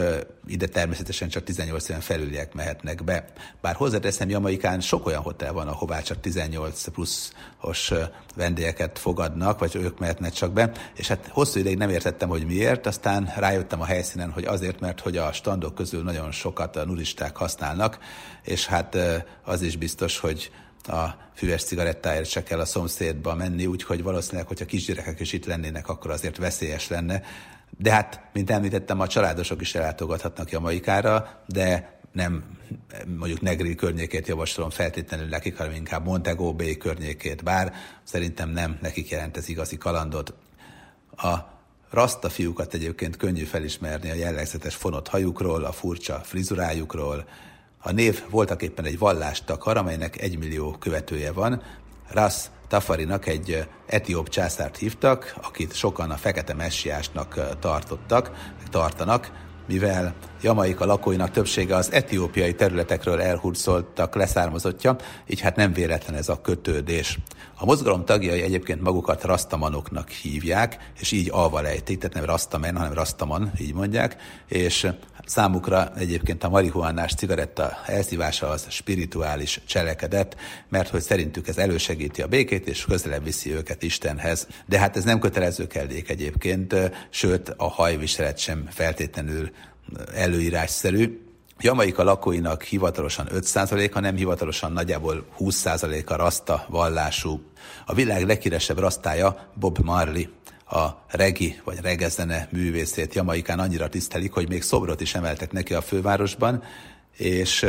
ide 0.47 0.67
természetesen 0.67 1.29
csak 1.29 1.45
18 1.45 1.88
éven 1.88 2.00
felüliek 2.00 2.55
mehetnek 2.55 3.05
be. 3.05 3.25
Bár 3.61 3.75
hozzáteszem, 3.75 4.29
Jamaikán 4.29 4.81
sok 4.81 5.07
olyan 5.07 5.23
hotel 5.23 5.53
van, 5.53 5.69
ahová 5.69 6.00
csak 6.00 6.21
18 6.21 6.88
pluszos 6.88 7.93
vendégeket 8.37 8.99
fogadnak, 8.99 9.59
vagy 9.59 9.76
ők 9.76 9.99
mehetnek 9.99 10.33
csak 10.33 10.53
be, 10.53 10.73
és 10.95 11.09
hát 11.09 11.29
hosszú 11.33 11.59
ideig 11.59 11.76
nem 11.76 11.91
értettem, 11.91 12.29
hogy 12.29 12.47
miért, 12.47 12.87
aztán 12.87 13.33
rájöttem 13.37 13.81
a 13.81 13.85
helyszínen, 13.85 14.31
hogy 14.31 14.45
azért, 14.45 14.81
mert 14.81 15.00
hogy 15.00 15.17
a 15.17 15.33
standok 15.33 15.75
közül 15.75 16.03
nagyon 16.03 16.33
sokat 16.33 16.76
a 16.76 16.85
nuristák 16.85 17.37
használnak, 17.37 17.99
és 18.43 18.67
hát 18.67 18.97
az 19.45 19.62
is 19.62 19.76
biztos, 19.76 20.19
hogy 20.19 20.50
a 20.88 21.07
füves 21.35 21.65
cigarettáért 21.65 22.29
se 22.29 22.43
kell 22.43 22.61
a 22.61 22.65
szomszédba 22.65 23.35
menni, 23.35 23.67
úgyhogy 23.67 24.03
valószínűleg, 24.03 24.47
hogyha 24.47 24.65
kisgyerekek 24.65 25.21
is 25.21 25.33
itt 25.33 25.47
lennének, 25.47 25.88
akkor 25.88 26.11
azért 26.11 26.37
veszélyes 26.37 26.88
lenne. 26.88 27.23
De 27.78 27.92
hát, 27.92 28.21
mint 28.33 28.50
említettem, 28.50 29.00
a 29.00 29.06
családosok 29.06 29.61
is 29.61 29.75
ellátogathatnak 29.75 30.50
Jamaikára, 30.50 31.42
de 31.47 31.99
nem 32.12 32.45
mondjuk 33.18 33.40
Negri 33.40 33.75
környékét 33.75 34.26
javasolom 34.26 34.71
feltétlenül 34.71 35.26
nekik, 35.26 35.56
hanem 35.56 35.73
inkább 35.73 36.04
Montego 36.04 36.52
Bay 36.52 36.76
környékét, 36.76 37.45
bár 37.45 37.73
szerintem 38.04 38.50
nem 38.50 38.78
nekik 38.83 39.09
jelent 39.09 39.37
ez 39.37 39.49
igazi 39.49 39.76
kalandot. 39.76 40.35
A 41.16 41.35
rasta 41.90 42.28
fiúkat 42.28 42.75
egyébként 42.75 43.16
könnyű 43.16 43.45
felismerni 43.45 44.11
a 44.11 44.14
jellegzetes 44.14 44.75
fonott 44.75 45.09
hajukról, 45.09 45.64
a 45.64 45.73
furcsa 45.73 46.21
frizurájukról. 46.25 47.28
A 47.78 47.92
név 47.92 48.23
voltak 48.30 48.62
éppen 48.62 48.85
egy 48.85 48.99
vallást 48.99 49.47
takar, 49.47 49.76
amelynek 49.76 50.21
egymillió 50.21 50.71
követője 50.71 51.33
van. 51.33 51.62
Ras 52.08 52.50
Tafarinak 52.68 53.26
egy 53.26 53.68
etióp 53.86 54.28
császárt 54.28 54.76
hívtak, 54.76 55.34
akit 55.42 55.75
sokan 55.75 56.10
a 56.10 56.16
fekete 56.16 56.54
messiásnak 56.54 57.58
tartottak, 57.60 58.30
tartanak, 58.70 59.30
mivel 59.68 60.14
Jamaika 60.42 60.84
lakóinak 60.84 61.30
többsége 61.30 61.76
az 61.76 61.92
etiópiai 61.92 62.54
területekről 62.54 63.20
elhurcoltak 63.20 64.14
leszármazottja, 64.14 64.96
így 65.26 65.40
hát 65.40 65.56
nem 65.56 65.72
véletlen 65.72 66.16
ez 66.16 66.28
a 66.28 66.40
kötődés. 66.40 67.18
A 67.58 67.64
mozgalom 67.64 68.04
tagjai 68.04 68.42
egyébként 68.42 68.80
magukat 68.80 69.25
rastamanoknak 69.25 70.08
hívják, 70.08 70.92
és 71.00 71.12
így 71.12 71.30
alva 71.32 71.66
ejtik, 71.66 71.98
tehát 71.98 72.14
nem 72.14 72.25
rastamen, 72.25 72.76
hanem 72.76 72.92
rastaman, 72.92 73.52
így 73.60 73.75
mondják, 73.75 74.16
és 74.48 74.88
Számukra 75.26 75.92
egyébként 75.97 76.45
a 76.45 76.49
marihuánás 76.49 77.14
cigaretta 77.14 77.78
elszívása 77.87 78.49
az 78.49 78.66
spirituális 78.68 79.61
cselekedet, 79.66 80.37
mert 80.68 80.88
hogy 80.88 81.00
szerintük 81.00 81.49
ez 81.49 81.59
elősegíti 81.59 82.23
a 82.23 82.26
békét, 82.26 82.68
és 82.68 82.85
közelebb 82.85 83.25
viszi 83.25 83.52
őket 83.52 83.83
Istenhez. 83.83 84.47
De 84.66 84.78
hát 84.78 84.97
ez 84.97 85.04
nem 85.04 85.18
kötelező 85.18 85.66
kellék 85.66 86.09
egyébként, 86.09 86.75
sőt 87.11 87.54
a 87.56 87.68
hajviselet 87.68 88.38
sem 88.38 88.66
feltétlenül 88.71 89.50
előírásszerű. 90.14 91.21
Jamaika 91.61 92.02
lakóinak 92.02 92.62
hivatalosan 92.62 93.28
5%-a, 93.33 94.00
nem 94.00 94.16
hivatalosan 94.16 94.73
nagyjából 94.73 95.26
20%-a 95.38 96.16
rasta 96.16 96.66
vallású. 96.68 97.40
A 97.87 97.95
világ 97.95 98.26
leghíresebb 98.26 98.78
rasztája 98.78 99.50
Bob 99.54 99.78
Marley 99.78 100.25
a 100.68 101.04
regi 101.08 101.61
vagy 101.64 101.80
regezene 101.80 102.49
művészét 102.50 103.14
Jamaikán 103.14 103.58
annyira 103.58 103.88
tisztelik, 103.88 104.32
hogy 104.32 104.49
még 104.49 104.62
szobrot 104.62 105.00
is 105.00 105.14
emeltek 105.14 105.52
neki 105.52 105.75
a 105.75 105.80
fővárosban, 105.80 106.62
és 107.16 107.66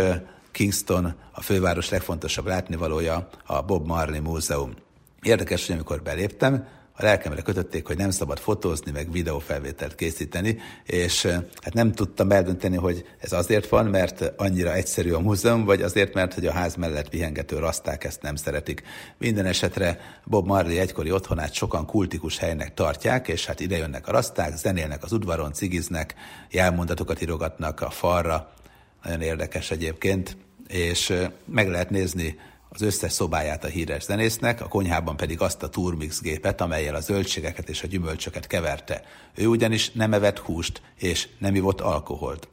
Kingston 0.52 1.14
a 1.32 1.42
főváros 1.42 1.90
legfontosabb 1.90 2.46
látnivalója 2.46 3.30
a 3.46 3.62
Bob 3.62 3.86
Marley 3.86 4.22
Múzeum. 4.22 4.74
Érdekes, 5.22 5.66
hogy 5.66 5.76
amikor 5.76 6.02
beléptem, 6.02 6.68
a 7.00 7.04
lelkemre 7.04 7.42
kötötték, 7.42 7.88
hogy 7.88 7.98
nem 7.98 8.10
szabad 8.10 8.40
fotózni, 8.40 8.92
meg 8.92 9.12
videófelvételt 9.12 9.96
készíteni, 9.96 10.58
és 10.84 11.26
hát 11.62 11.74
nem 11.74 11.92
tudtam 11.92 12.32
eldönteni, 12.32 12.76
hogy 12.76 13.06
ez 13.20 13.32
azért 13.32 13.70
van, 13.70 13.86
mert 13.86 14.34
annyira 14.38 14.74
egyszerű 14.74 15.12
a 15.12 15.20
múzeum, 15.20 15.66
vagy 15.66 15.82
azért, 15.82 16.14
mert 16.14 16.34
hogy 16.34 16.46
a 16.46 16.52
ház 16.52 16.76
mellett 16.76 17.10
vihengető 17.10 17.58
raszták 17.58 18.04
ezt 18.04 18.22
nem 18.22 18.36
szeretik. 18.36 18.84
Minden 19.18 19.46
esetre 19.46 20.00
Bob 20.26 20.48
Marley 20.48 20.78
egykori 20.80 21.12
otthonát 21.12 21.54
sokan 21.54 21.86
kultikus 21.86 22.38
helynek 22.38 22.74
tartják, 22.74 23.28
és 23.28 23.46
hát 23.46 23.60
ide 23.60 23.78
jönnek 23.78 24.08
a 24.08 24.12
raszták, 24.12 24.56
zenélnek 24.56 25.04
az 25.04 25.12
udvaron, 25.12 25.54
cigiznek, 25.54 26.16
jelmondatokat 26.50 27.22
írogatnak 27.22 27.82
a 27.82 27.90
falra, 27.90 28.54
nagyon 29.04 29.22
érdekes 29.22 29.72
egyébként, 29.72 30.38
és 30.68 31.14
meg 31.46 31.70
lehet 31.70 31.90
nézni 31.90 32.40
az 32.70 32.82
összes 32.82 33.12
szobáját 33.12 33.64
a 33.64 33.68
híres 33.68 34.04
zenésznek, 34.04 34.62
a 34.62 34.68
konyhában 34.68 35.18
pedig 35.18 35.42
azt 35.42 35.64
a 35.64 35.70
turmix 35.70 36.22
gépet, 36.22 36.62
amelyel 36.62 36.96
a 36.96 37.00
zöldségeket 37.00 37.70
és 37.70 37.84
a 37.84 37.88
gyümölcsöket 37.88 38.48
keverte. 38.48 39.04
Ő 39.36 39.48
ugyanis 39.48 39.92
nem 39.92 40.14
evett 40.14 40.40
húst 40.40 40.82
és 40.96 41.28
nem 41.40 41.56
ivott 41.56 41.82
alkoholt. 41.82 42.48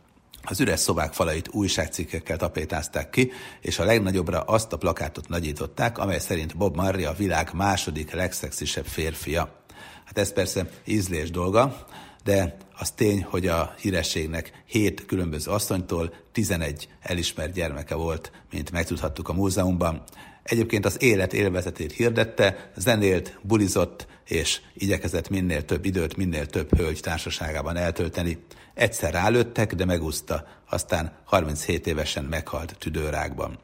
Az 0.46 0.60
üres 0.60 0.80
szobák 0.80 1.12
falait 1.12 1.48
újságcikkekkel 1.52 2.36
tapétázták 2.36 3.10
ki, 3.10 3.32
és 3.60 3.78
a 3.78 3.84
legnagyobbra 3.84 4.40
azt 4.40 4.72
a 4.72 4.76
plakátot 4.76 5.28
nagyították, 5.28 5.98
amely 5.98 6.18
szerint 6.18 6.56
Bob 6.56 6.76
Marley 6.76 7.08
a 7.08 7.12
világ 7.12 7.50
második 7.52 8.12
legszexisebb 8.12 8.86
férfia. 8.86 9.62
Hát 10.04 10.18
ez 10.18 10.32
persze 10.32 10.68
ízlés 10.84 11.30
dolga, 11.30 11.86
de 12.24 12.56
az 12.78 12.90
tény, 12.90 13.22
hogy 13.22 13.46
a 13.46 13.74
hírességnek 13.78 14.62
hét 14.66 15.06
különböző 15.06 15.50
asszonytól 15.50 16.14
11 16.32 16.88
elismert 17.00 17.52
gyermeke 17.52 17.94
volt, 17.94 18.32
mint 18.50 18.70
megtudhattuk 18.70 19.28
a 19.28 19.32
múzeumban. 19.32 20.02
Egyébként 20.42 20.84
az 20.84 21.02
élet 21.02 21.32
élvezetét 21.32 21.92
hirdette, 21.92 22.70
zenélt, 22.76 23.38
bulizott, 23.42 24.06
és 24.24 24.60
igyekezett 24.74 25.28
minél 25.28 25.64
több 25.64 25.84
időt, 25.84 26.16
minél 26.16 26.46
több 26.46 26.76
hölgy 26.76 27.00
társaságában 27.00 27.76
eltölteni. 27.76 28.38
Egyszer 28.74 29.12
rálőttek, 29.12 29.74
de 29.74 29.84
megúszta, 29.84 30.46
aztán 30.68 31.12
37 31.24 31.86
évesen 31.86 32.24
meghalt 32.24 32.76
tüdőrákban. 32.78 33.58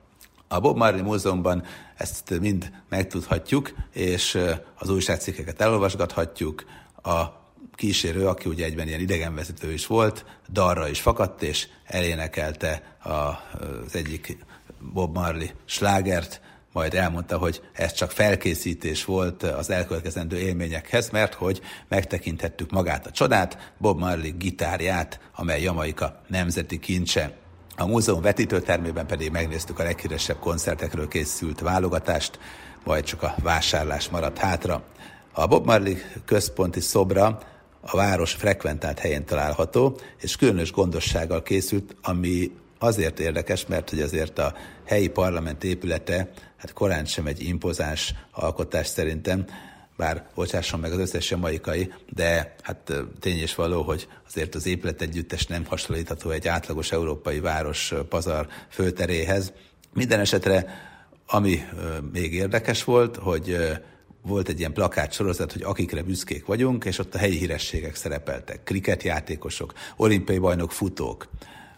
A 0.49 0.61
Bob 0.61 0.77
Marley 0.77 1.03
Múzeumban 1.03 1.65
ezt 1.97 2.41
mind 2.41 2.73
megtudhatjuk, 2.89 3.73
és 3.93 4.39
az 4.79 4.91
újságcikkeket 4.91 5.61
elolvasgathatjuk. 5.61 6.65
A 7.03 7.40
kísérő, 7.81 8.27
aki 8.27 8.49
ugye 8.49 8.65
egyben 8.65 8.89
ilyen 8.89 9.01
idegenvezető 9.01 9.73
is 9.73 9.87
volt, 9.87 10.25
darra 10.53 10.89
is 10.89 11.01
fakadt, 11.01 11.43
és 11.43 11.69
elénekelte 11.85 12.97
az 13.03 13.95
egyik 13.95 14.37
Bob 14.93 15.17
Marley 15.17 15.47
slágert, 15.65 16.41
majd 16.73 16.95
elmondta, 16.95 17.39
hogy 17.39 17.63
ez 17.73 17.93
csak 17.93 18.11
felkészítés 18.11 19.05
volt 19.05 19.43
az 19.43 19.71
elkövetkezendő 19.71 20.39
élményekhez, 20.39 21.11
mert 21.11 21.35
hogy 21.35 21.61
megtekinthettük 21.89 22.71
magát 22.71 23.07
a 23.07 23.11
csodát, 23.11 23.73
Bob 23.79 23.99
Marley 23.99 24.37
gitárját, 24.37 25.21
amely 25.35 25.63
Jamaika 25.63 26.21
nemzeti 26.29 26.79
kincse. 26.79 27.37
A 27.77 27.87
múzeum 27.87 28.21
vetítőtermében 28.23 29.07
pedig 29.07 29.31
megnéztük 29.31 29.79
a 29.79 29.83
leghíresebb 29.83 30.39
koncertekről 30.39 31.09
készült 31.09 31.61
válogatást, 31.61 32.39
majd 32.85 33.05
csak 33.05 33.23
a 33.23 33.35
vásárlás 33.43 34.09
maradt 34.09 34.39
hátra. 34.39 34.85
A 35.33 35.47
Bob 35.47 35.67
Marley 35.67 35.95
központi 36.25 36.81
szobra 36.81 37.39
a 37.81 37.97
város 37.97 38.33
frekventált 38.33 38.99
helyén 38.99 39.25
található, 39.25 40.01
és 40.21 40.37
különös 40.37 40.73
gondossággal 40.73 41.43
készült, 41.43 41.97
ami 42.03 42.51
azért 42.79 43.21
érdekes, 43.21 43.67
mert 43.67 43.91
hogy 43.91 44.01
azért 44.01 44.39
a 44.39 44.55
helyi 44.85 45.09
parlament 45.09 45.65
épülete, 45.65 46.31
hát 46.57 46.73
korán 46.73 47.05
sem 47.05 47.27
egy 47.27 47.43
impozáns 47.43 48.15
alkotás 48.31 48.87
szerintem, 48.87 49.47
bár 49.97 50.27
bocsásson 50.35 50.81
meg 50.81 50.93
az 50.93 50.99
összes 50.99 51.31
jamaikai, 51.31 51.93
de 52.09 52.55
hát 52.63 52.93
tény 53.21 53.39
és 53.39 53.55
való, 53.55 53.83
hogy 53.83 54.09
azért 54.27 54.55
az 54.55 54.67
épület 54.67 55.03
együttes 55.03 55.47
nem 55.47 55.65
hasonlítható 55.65 56.31
egy 56.31 56.49
átlagos 56.49 56.93
európai 56.93 57.41
város 57.41 57.95
pazar 58.09 58.49
főteréhez. 58.69 59.53
Minden 59.95 60.21
esetre, 60.21 60.67
ami 61.27 61.65
még 62.13 62.35
érdekes 62.35 62.85
volt, 62.85 63.17
hogy 63.17 63.57
volt 64.23 64.49
egy 64.49 64.59
ilyen 64.59 64.73
plakát 64.73 65.13
sorozat, 65.13 65.53
hogy 65.53 65.63
akikre 65.63 66.03
büszkék 66.03 66.47
vagyunk, 66.47 66.85
és 66.85 66.99
ott 66.99 67.15
a 67.15 67.19
helyi 67.19 67.37
hírességek 67.37 67.95
szerepeltek. 67.95 68.63
Kriketjátékosok, 68.63 69.73
olimpiai 69.97 70.39
bajnok, 70.39 70.73
futók. 70.73 71.29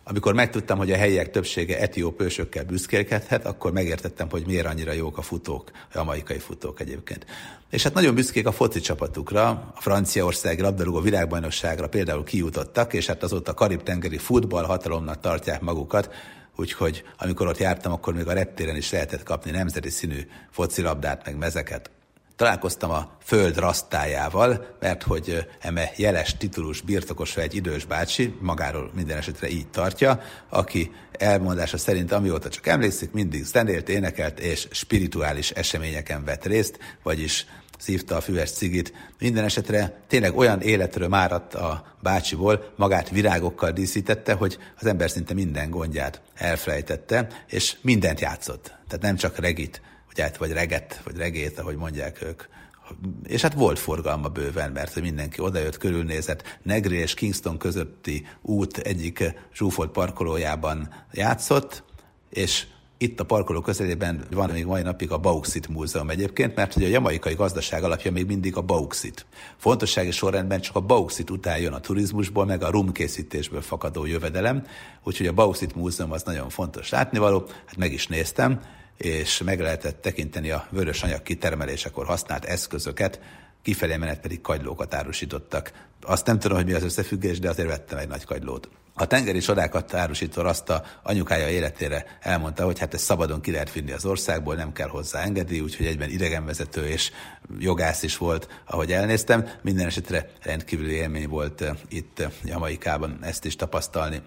Amikor 0.04 0.34
megtudtam, 0.34 0.78
hogy 0.78 0.92
a 0.92 0.96
helyiek 0.96 1.30
többsége 1.30 1.80
etióp 1.80 2.20
ősökkel 2.20 2.64
büszkélkedhet, 2.64 3.46
akkor 3.46 3.72
megértettem, 3.72 4.30
hogy 4.30 4.46
miért 4.46 4.66
annyira 4.66 4.92
jók 4.92 5.18
a 5.18 5.22
futók, 5.22 5.70
a 5.74 5.92
jamaikai 5.94 6.38
futók 6.38 6.80
egyébként. 6.80 7.26
És 7.70 7.82
hát 7.82 7.94
nagyon 7.94 8.14
büszkék 8.14 8.46
a 8.46 8.52
foci 8.52 8.80
csapatukra, 8.80 9.48
a 9.74 9.80
Franciaország 9.80 10.60
labdarúgó 10.60 11.00
világbajnokságra 11.00 11.88
például 11.88 12.24
kijutottak, 12.24 12.92
és 12.92 13.06
hát 13.06 13.22
azóta 13.22 13.50
a 13.50 13.54
karib-tengeri 13.54 14.18
futball 14.18 14.64
hatalomnak 14.64 15.20
tartják 15.20 15.60
magukat, 15.60 16.14
úgyhogy 16.56 17.04
amikor 17.18 17.46
ott 17.46 17.58
jártam, 17.58 17.92
akkor 17.92 18.14
még 18.14 18.28
a 18.28 18.32
reptéren 18.32 18.76
is 18.76 18.90
lehetett 18.90 19.22
kapni 19.22 19.50
nemzeti 19.50 19.90
színű 19.90 20.20
focilabdát, 20.50 21.24
meg 21.24 21.36
mezeket. 21.36 21.90
Találkoztam 22.36 22.90
a 22.90 23.16
föld 23.24 23.58
rasztájával, 23.58 24.76
mert 24.80 25.02
hogy 25.02 25.46
eme 25.60 25.90
jeles 25.96 26.36
titulus 26.36 26.80
birtokosa 26.80 27.40
egy 27.40 27.54
idős 27.54 27.84
bácsi, 27.84 28.34
magáról 28.40 28.90
minden 28.94 29.16
esetre 29.16 29.48
így 29.48 29.68
tartja, 29.68 30.20
aki 30.48 30.90
elmondása 31.12 31.78
szerint 31.78 32.12
amióta 32.12 32.48
csak 32.48 32.66
emlékszik, 32.66 33.12
mindig 33.12 33.44
zenélt, 33.44 33.88
énekelt 33.88 34.40
és 34.40 34.68
spirituális 34.70 35.50
eseményeken 35.50 36.24
vett 36.24 36.44
részt, 36.44 36.78
vagyis 37.02 37.46
szívta 37.78 38.16
a 38.16 38.20
füves 38.20 38.50
cigit. 38.50 38.92
Minden 39.18 39.44
esetre 39.44 40.02
tényleg 40.08 40.36
olyan 40.36 40.60
életről 40.60 41.08
máradt 41.08 41.54
a 41.54 41.96
bácsiból, 42.00 42.72
magát 42.76 43.10
virágokkal 43.10 43.70
díszítette, 43.70 44.32
hogy 44.32 44.58
az 44.78 44.86
ember 44.86 45.10
szinte 45.10 45.34
minden 45.34 45.70
gondját 45.70 46.20
elfelejtette, 46.34 47.28
és 47.46 47.76
mindent 47.80 48.20
játszott. 48.20 48.62
Tehát 48.64 49.02
nem 49.02 49.16
csak 49.16 49.38
regit 49.38 49.80
vagy, 50.14 50.36
vagy 50.38 50.52
reget, 50.52 51.00
vagy 51.04 51.16
regét, 51.16 51.58
ahogy 51.58 51.76
mondják 51.76 52.22
ők. 52.22 52.42
És 53.26 53.42
hát 53.42 53.54
volt 53.54 53.78
forgalma 53.78 54.28
bőven, 54.28 54.72
mert 54.72 55.00
mindenki 55.00 55.40
odajött, 55.40 55.76
körülnézett. 55.76 56.58
Negri 56.62 56.96
és 56.96 57.14
Kingston 57.14 57.58
közötti 57.58 58.26
út 58.42 58.78
egyik 58.78 59.34
zsúfolt 59.54 59.90
parkolójában 59.90 60.94
játszott, 61.12 61.82
és 62.30 62.66
itt 63.02 63.20
a 63.20 63.24
parkoló 63.24 63.60
közelében 63.60 64.24
van 64.30 64.50
még 64.50 64.64
mai 64.64 64.82
napig 64.82 65.10
a 65.10 65.18
Bauxit 65.18 65.68
Múzeum 65.68 66.10
egyébként, 66.10 66.54
mert 66.54 66.72
hogy 66.72 66.84
a 66.84 66.88
jamaikai 66.88 67.34
gazdaság 67.34 67.84
alapja 67.84 68.12
még 68.12 68.26
mindig 68.26 68.56
a 68.56 68.60
bauxit. 68.60 69.26
Fontossági 69.56 70.10
sorrendben 70.10 70.60
csak 70.60 70.76
a 70.76 70.80
bauxit 70.80 71.30
után 71.30 71.58
jön 71.58 71.72
a 71.72 71.80
turizmusból, 71.80 72.44
meg 72.44 72.62
a 72.62 72.70
rumkészítésből 72.70 73.60
fakadó 73.60 74.06
jövedelem, 74.06 74.66
úgyhogy 75.02 75.26
a 75.26 75.32
Bauxit 75.32 75.74
Múzeum 75.74 76.12
az 76.12 76.22
nagyon 76.22 76.48
fontos 76.48 76.88
látnivaló, 76.88 77.44
hát 77.66 77.76
meg 77.76 77.92
is 77.92 78.06
néztem, 78.06 78.60
és 78.96 79.42
meg 79.42 79.60
lehetett 79.60 80.02
tekinteni 80.02 80.50
a 80.50 80.66
vörös 80.70 81.02
anyag 81.02 81.22
kitermelésekor 81.22 82.06
használt 82.06 82.44
eszközöket, 82.44 83.20
kifelé 83.62 83.96
menet 83.96 84.20
pedig 84.20 84.40
kagylókat 84.40 84.94
árusítottak. 84.94 85.72
Azt 86.00 86.26
nem 86.26 86.38
tudom, 86.38 86.56
hogy 86.56 86.66
mi 86.66 86.72
az 86.72 86.82
összefüggés, 86.82 87.38
de 87.38 87.48
azért 87.48 87.68
vettem 87.68 87.98
egy 87.98 88.08
nagy 88.08 88.24
kagylót. 88.24 88.68
A 88.94 89.06
tengeri 89.06 89.38
csodákat 89.38 89.94
árusító 89.94 90.42
Rasta 90.42 90.84
anyukája 91.02 91.48
életére 91.48 92.18
elmondta, 92.20 92.64
hogy 92.64 92.78
hát 92.78 92.94
ezt 92.94 93.04
szabadon 93.04 93.40
ki 93.40 93.50
lehet 93.50 93.72
vinni 93.72 93.92
az 93.92 94.04
országból, 94.04 94.54
nem 94.54 94.72
kell 94.72 94.88
hozzá 94.88 95.22
engedni, 95.22 95.60
úgyhogy 95.60 95.86
egyben 95.86 96.10
idegenvezető 96.10 96.86
és 96.86 97.10
jogász 97.58 98.02
is 98.02 98.16
volt, 98.16 98.62
ahogy 98.66 98.92
elnéztem. 98.92 99.48
Minden 99.62 99.86
esetre 99.86 100.30
rendkívüli 100.42 100.92
élmény 100.92 101.28
volt 101.28 101.60
eh, 101.60 101.76
itt 101.88 102.28
Jamaikában 102.44 103.18
ezt 103.20 103.44
is 103.44 103.56
tapasztalni. 103.56 104.22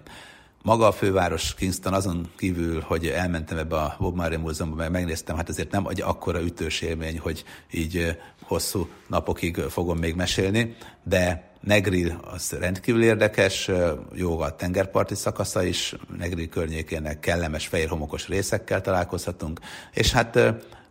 Maga 0.66 0.86
a 0.86 0.92
főváros 0.92 1.54
Kingston 1.54 1.92
azon 1.92 2.30
kívül, 2.36 2.80
hogy 2.80 3.06
elmentem 3.06 3.58
ebbe 3.58 3.76
a 3.76 3.96
Bob 3.98 4.16
Marley 4.16 4.38
Múzeumban, 4.38 4.78
mert 4.78 4.90
megnéztem, 4.90 5.36
hát 5.36 5.48
azért 5.48 5.70
nem 5.70 5.86
egy 5.86 6.00
akkora 6.00 6.42
ütős 6.42 6.80
élmény, 6.80 7.18
hogy 7.18 7.44
így 7.70 8.18
hosszú 8.42 8.88
napokig 9.08 9.56
fogom 9.56 9.98
még 9.98 10.14
mesélni, 10.14 10.76
de 11.02 11.50
Negril 11.60 12.20
az 12.32 12.56
rendkívül 12.60 13.02
érdekes, 13.02 13.70
jó 14.14 14.40
a 14.40 14.56
tengerparti 14.56 15.14
szakasza 15.14 15.62
is, 15.62 15.94
Negril 16.18 16.48
környékének 16.48 17.20
kellemes 17.20 17.66
fehér 17.66 17.88
homokos 17.88 18.28
részekkel 18.28 18.80
találkozhatunk, 18.80 19.60
és 19.92 20.12
hát 20.12 20.38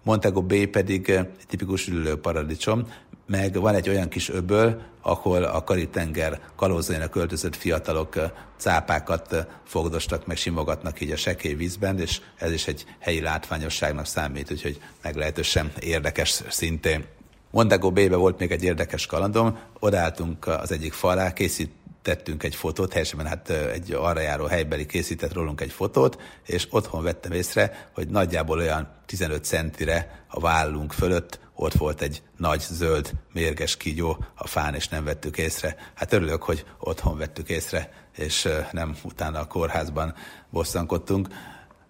Montego 0.03 0.41
Bay 0.41 0.65
pedig 0.65 1.19
tipikus 1.47 1.88
ülő 1.88 2.19
paradicsom, 2.19 2.88
meg 3.25 3.59
van 3.59 3.75
egy 3.75 3.89
olyan 3.89 4.09
kis 4.09 4.29
öböl, 4.29 4.81
ahol 5.01 5.43
a 5.43 5.63
Karib-tenger 5.63 6.39
kalózainak 6.55 7.11
költözött 7.11 7.55
fiatalok 7.55 8.15
cápákat 8.57 9.47
fogdostak, 9.65 10.25
meg 10.25 10.38
simogatnak 10.38 11.01
így 11.01 11.11
a 11.11 11.15
sekély 11.15 11.53
vízben, 11.53 11.99
és 11.99 12.21
ez 12.35 12.51
is 12.51 12.67
egy 12.67 12.85
helyi 12.99 13.21
látványosságnak 13.21 14.05
számít, 14.05 14.51
úgyhogy 14.51 14.81
meglehetősen 15.01 15.71
érdekes 15.79 16.41
szintén. 16.49 17.05
Montego 17.51 17.91
Bay-be 17.91 18.15
volt 18.15 18.39
még 18.39 18.51
egy 18.51 18.63
érdekes 18.63 19.05
kalandom, 19.05 19.57
odálltunk 19.79 20.47
az 20.47 20.71
egyik 20.71 20.93
falá, 20.93 21.33
készít, 21.33 21.71
tettünk 22.05 22.43
egy 22.43 22.55
fotót, 22.55 22.93
helyesen 22.93 23.25
hát 23.25 23.49
egy 23.49 23.91
arra 23.91 24.19
járó 24.19 24.45
helybeli 24.45 24.85
készített 24.85 25.33
rólunk 25.33 25.61
egy 25.61 25.71
fotót, 25.71 26.21
és 26.45 26.67
otthon 26.69 27.03
vettem 27.03 27.31
észre, 27.31 27.89
hogy 27.93 28.07
nagyjából 28.07 28.57
olyan 28.57 28.89
15 29.05 29.45
centire 29.45 30.25
a 30.27 30.39
vállunk 30.39 30.93
fölött 30.93 31.39
ott 31.55 31.73
volt 31.73 32.01
egy 32.01 32.21
nagy 32.37 32.59
zöld 32.59 33.11
mérges 33.33 33.77
kígyó 33.77 34.25
a 34.35 34.47
fán, 34.47 34.75
és 34.75 34.87
nem 34.87 35.03
vettük 35.03 35.37
észre. 35.37 35.75
Hát 35.93 36.13
örülök, 36.13 36.43
hogy 36.43 36.65
otthon 36.79 37.17
vettük 37.17 37.49
észre, 37.49 37.89
és 38.17 38.49
nem 38.71 38.95
utána 39.03 39.39
a 39.39 39.47
kórházban 39.47 40.15
bosszankodtunk. 40.49 41.27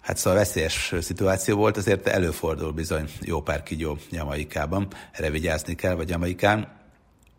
Hát 0.01 0.17
szóval 0.17 0.39
veszélyes 0.39 0.93
szituáció 0.99 1.57
volt, 1.57 1.77
azért 1.77 2.07
előfordul 2.07 2.71
bizony 2.71 3.09
jó 3.21 3.41
pár 3.41 3.63
kígyó 3.63 3.97
Jamaikában, 4.09 4.87
erre 5.11 5.29
vigyázni 5.29 5.75
kell, 5.75 5.95
vagy 5.95 6.09
Jamaikán. 6.09 6.83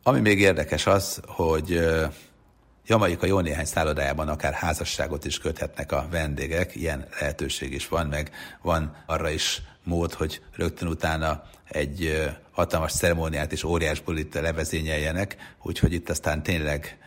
Ami 0.03 0.21
még 0.21 0.41
érdekes 0.41 0.87
az, 0.87 1.21
hogy 1.27 1.81
Jamaika 2.89 3.27
jó 3.27 3.41
néhány 3.41 3.65
szállodájában 3.65 4.29
akár 4.29 4.53
házasságot 4.53 5.25
is 5.25 5.39
köthetnek 5.39 5.93
a 5.93 6.07
vendégek, 6.11 6.75
ilyen 6.75 7.07
lehetőség 7.21 7.73
is 7.73 7.89
van, 7.89 8.07
meg 8.07 8.31
van 8.63 8.97
arra 9.07 9.31
is 9.31 9.63
mód, 9.85 10.13
hogy 10.13 10.43
rögtön 10.57 10.89
utána 10.89 11.43
egy 11.69 12.27
hatalmas 12.51 12.93
ceremóniát 12.93 13.53
és 13.53 13.65
óriás 13.65 14.01
bulit 14.01 14.35
levezényeljenek, 14.35 15.37
úgyhogy 15.63 15.93
itt 15.93 16.09
aztán 16.09 16.43
tényleg 16.43 16.99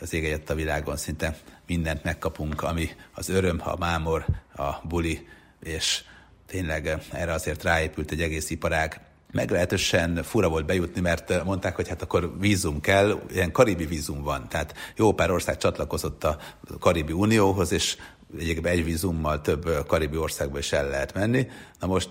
az 0.00 0.12
ég 0.12 0.42
a 0.46 0.54
világon 0.54 0.96
szinte 0.96 1.36
mindent 1.66 2.04
megkapunk, 2.04 2.62
ami 2.62 2.88
az 3.14 3.28
öröm, 3.28 3.60
a 3.64 3.76
mámor, 3.76 4.24
a 4.56 4.86
buli, 4.86 5.28
és 5.62 6.02
tényleg 6.46 6.98
erre 7.12 7.32
azért 7.32 7.62
ráépült 7.62 8.10
egy 8.10 8.22
egész 8.22 8.50
iparág, 8.50 9.00
meglehetősen 9.32 10.22
fura 10.22 10.48
volt 10.48 10.66
bejutni, 10.66 11.00
mert 11.00 11.44
mondták, 11.44 11.76
hogy 11.76 11.88
hát 11.88 12.02
akkor 12.02 12.38
vízum 12.38 12.80
kell, 12.80 13.20
ilyen 13.32 13.52
karibi 13.52 13.86
vízum 13.86 14.22
van, 14.22 14.48
tehát 14.48 14.74
jó 14.96 15.12
pár 15.12 15.30
ország 15.30 15.56
csatlakozott 15.56 16.24
a 16.24 16.38
karibi 16.78 17.12
unióhoz, 17.12 17.72
és 17.72 17.96
egyébként 18.38 18.66
egy 18.66 18.84
vízummal 18.84 19.40
több 19.40 19.86
karibi 19.86 20.16
országba 20.16 20.58
is 20.58 20.72
el 20.72 20.88
lehet 20.88 21.14
menni. 21.14 21.46
Na 21.80 21.86
most 21.86 22.10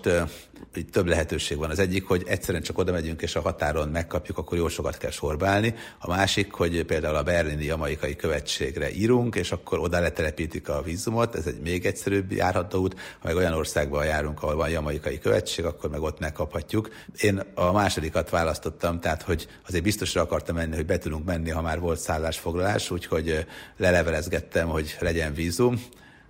így 0.76 0.88
több 0.90 1.06
lehetőség 1.06 1.56
van. 1.56 1.70
Az 1.70 1.78
egyik, 1.78 2.06
hogy 2.06 2.24
egyszerűen 2.26 2.62
csak 2.62 2.78
oda 2.78 2.92
megyünk, 2.92 3.22
és 3.22 3.36
a 3.36 3.40
határon 3.40 3.88
megkapjuk, 3.88 4.38
akkor 4.38 4.58
jó 4.58 4.68
sokat 4.68 4.96
kell 4.96 5.10
sorbálni. 5.10 5.74
A 5.98 6.08
másik, 6.08 6.52
hogy 6.52 6.84
például 6.84 7.16
a 7.16 7.22
berlini 7.22 7.64
jamaikai 7.64 8.16
követségre 8.16 8.92
írunk, 8.92 9.34
és 9.34 9.52
akkor 9.52 9.78
oda 9.78 10.00
letelepítik 10.00 10.68
a 10.68 10.82
vízumot, 10.82 11.34
ez 11.34 11.46
egy 11.46 11.60
még 11.60 11.86
egyszerűbb 11.86 12.32
járható 12.32 12.80
út. 12.80 12.94
Ha 13.20 13.28
meg 13.28 13.36
olyan 13.36 13.52
országba 13.52 14.04
járunk, 14.04 14.42
ahol 14.42 14.56
van 14.56 14.70
jamaikai 14.70 15.18
követség, 15.18 15.64
akkor 15.64 15.90
meg 15.90 16.02
ott 16.02 16.18
megkaphatjuk. 16.18 16.88
Én 17.20 17.42
a 17.54 17.72
másodikat 17.72 18.30
választottam, 18.30 19.00
tehát 19.00 19.22
hogy 19.22 19.48
azért 19.66 19.82
biztosra 19.82 20.22
akartam 20.22 20.56
menni, 20.56 20.74
hogy 20.74 20.86
be 20.86 20.98
tudunk 20.98 21.24
menni, 21.24 21.50
ha 21.50 21.62
már 21.62 21.80
volt 21.80 21.98
szállásfoglalás, 21.98 22.90
úgyhogy 22.90 23.46
lelevelezgettem, 23.76 24.68
hogy 24.68 24.96
legyen 25.00 25.34
vízum 25.34 25.82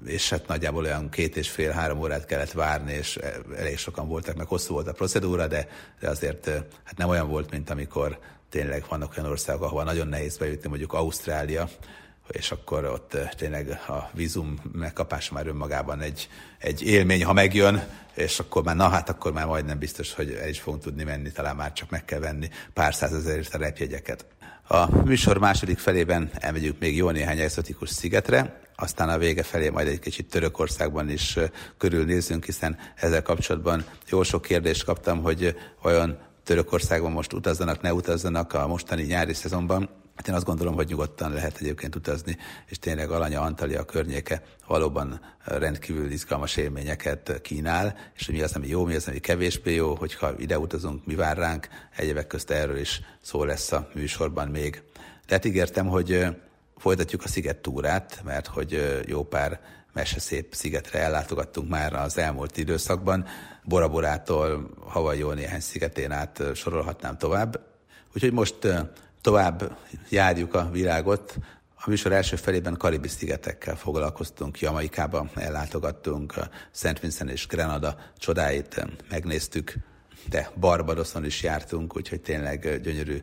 és 0.07 0.31
hát 0.31 0.47
nagyjából 0.47 0.85
olyan 0.85 1.09
két 1.09 1.37
és 1.37 1.51
fél-három 1.51 2.01
órát 2.01 2.27
kellett 2.27 2.53
várni, 2.53 2.93
és 2.93 3.19
elég 3.57 3.79
sokan 3.79 4.09
voltak, 4.09 4.37
meg 4.37 4.47
hosszú 4.47 4.75
volt 4.75 4.89
a 4.89 4.93
procedúra, 4.93 5.47
de, 5.47 5.69
de 6.01 6.09
azért 6.09 6.49
hát 6.85 6.97
nem 6.97 7.09
olyan 7.09 7.29
volt, 7.29 7.51
mint 7.51 7.71
amikor 7.71 8.19
tényleg 8.51 8.85
vannak 8.89 9.15
olyan 9.17 9.31
országok, 9.31 9.63
ahova 9.63 9.83
nagyon 9.83 10.09
nehéz 10.09 10.37
bejutni, 10.37 10.69
mondjuk 10.69 10.93
Ausztrália, 10.93 11.69
és 12.29 12.51
akkor 12.51 12.85
ott 12.85 13.17
tényleg 13.37 13.69
a 13.89 14.11
vízum 14.13 14.61
megkapása 14.73 15.35
már 15.35 15.47
önmagában 15.47 16.01
egy, 16.01 16.29
egy 16.59 16.83
élmény, 16.83 17.25
ha 17.25 17.33
megjön, 17.33 17.83
és 18.15 18.39
akkor 18.39 18.63
már, 18.63 18.77
na 18.77 18.89
hát 18.89 19.09
akkor 19.09 19.33
már 19.33 19.47
majdnem 19.47 19.79
biztos, 19.79 20.15
hogy 20.15 20.31
el 20.31 20.49
is 20.49 20.61
fogunk 20.61 20.83
tudni 20.83 21.03
menni, 21.03 21.33
talán 21.33 21.57
már 21.57 21.73
csak 21.73 21.91
meg 21.91 22.05
kell 22.05 22.19
venni 22.19 22.49
pár 22.73 22.95
százezerért 22.95 23.55
a 23.55 23.59
repjegyeket. 23.59 24.27
A 24.73 25.03
műsor 25.05 25.39
második 25.39 25.79
felében 25.79 26.31
elmegyünk 26.35 26.79
még 26.79 26.97
jó 26.97 27.11
néhány 27.11 27.39
exotikus 27.39 27.91
szigetre, 27.91 28.61
aztán 28.77 29.09
a 29.09 29.19
vége 29.19 29.43
felé 29.43 29.69
majd 29.69 29.87
egy 29.89 29.99
kicsit 29.99 30.29
Törökországban 30.29 31.09
is 31.09 31.39
körülnézünk, 31.79 32.45
hiszen 32.45 32.79
ezzel 32.95 33.23
kapcsolatban 33.23 33.85
jó 34.11 34.23
sok 34.23 34.43
kérdést 34.43 34.85
kaptam, 34.85 35.23
hogy 35.23 35.57
olyan 35.83 36.19
Törökországban 36.45 37.13
most 37.13 37.33
utazzanak, 37.33 37.81
ne 37.81 37.95
utazzanak 37.95 38.53
a 38.53 38.67
mostani 38.67 39.03
nyári 39.03 39.35
szezonban. 39.35 39.89
Hát 40.21 40.29
én 40.29 40.35
azt 40.35 40.45
gondolom, 40.45 40.75
hogy 40.75 40.89
nyugodtan 40.89 41.33
lehet 41.33 41.57
egyébként 41.61 41.97
utazni, 41.97 42.37
és 42.67 42.79
tényleg 42.79 43.11
Alanya, 43.11 43.41
Antalya 43.41 43.85
környéke 43.85 44.43
valóban 44.67 45.21
rendkívül 45.45 46.11
izgalmas 46.11 46.57
élményeket 46.57 47.41
kínál, 47.43 47.97
és 48.15 48.27
hogy 48.27 48.35
mi 48.35 48.43
az, 48.43 48.55
ami 48.55 48.69
jó, 48.69 48.85
mi 48.85 48.95
az, 48.95 49.09
ami 49.09 49.19
kevésbé 49.19 49.75
jó, 49.75 49.95
hogyha 49.95 50.39
ide 50.39 50.59
utazunk, 50.59 51.07
mi 51.07 51.15
vár 51.15 51.37
ránk, 51.37 51.69
egyebek 51.97 52.27
közt 52.27 52.51
erről 52.51 52.79
is 52.79 53.01
szó 53.23 53.45
lesz 53.45 53.73
a 53.73 53.89
műsorban 53.95 54.49
még. 54.49 54.83
Tehát 55.27 55.45
ígértem, 55.45 55.87
hogy 55.87 56.27
folytatjuk 56.77 57.25
a 57.25 57.29
sziget 57.29 57.57
túrát, 57.57 58.21
mert 58.25 58.47
hogy 58.47 59.03
jó 59.07 59.25
pár 59.25 59.61
meseszép 59.93 60.55
szigetre 60.55 60.99
ellátogattunk 60.99 61.69
már 61.69 61.95
az 61.95 62.19
elmúlt 62.19 62.57
időszakban. 62.57 63.27
Boraborától 63.65 64.71
Havajó 64.87 65.33
néhány 65.33 65.61
szigetén 65.61 66.11
át 66.11 66.43
sorolhatnám 66.55 67.19
tovább. 67.19 67.61
Úgyhogy 68.15 68.33
most 68.33 68.57
tovább 69.21 69.77
járjuk 70.09 70.55
a 70.55 70.69
világot. 70.71 71.37
A 71.75 71.89
műsor 71.89 72.13
első 72.13 72.37
felében 72.37 72.77
Karibi 72.77 73.09
szigetekkel 73.09 73.77
foglalkoztunk, 73.77 74.61
Jamaikába 74.61 75.31
ellátogattunk, 75.35 76.35
Szent 76.71 77.01
Vincent 77.01 77.31
és 77.31 77.47
Grenada 77.47 77.97
csodáit 78.19 78.87
megnéztük, 79.11 79.75
de 80.29 80.51
Barbadoson 80.57 81.25
is 81.25 81.43
jártunk, 81.43 81.97
úgyhogy 81.97 82.21
tényleg 82.21 82.81
gyönyörű 82.83 83.23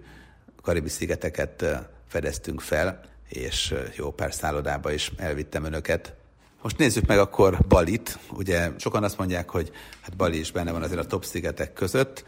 Karibi 0.61 0.89
szigeteket 0.89 1.65
fedeztünk 2.07 2.61
fel 2.61 3.01
és 3.29 3.75
jó 3.95 4.11
pár 4.11 4.33
szállodába 4.33 4.91
is 4.91 5.11
elvittem 5.17 5.63
önöket. 5.63 6.13
Most 6.61 6.77
nézzük 6.77 7.05
meg 7.05 7.19
akkor 7.19 7.57
Balit. 7.67 8.19
Ugye 8.31 8.71
sokan 8.77 9.03
azt 9.03 9.17
mondják, 9.17 9.49
hogy 9.49 9.71
hát 10.01 10.15
Bali 10.15 10.39
is 10.39 10.51
benne 10.51 10.71
van 10.71 10.83
azért 10.83 10.99
a 10.99 11.05
top 11.05 11.25
szigetek 11.25 11.73
között. 11.73 12.25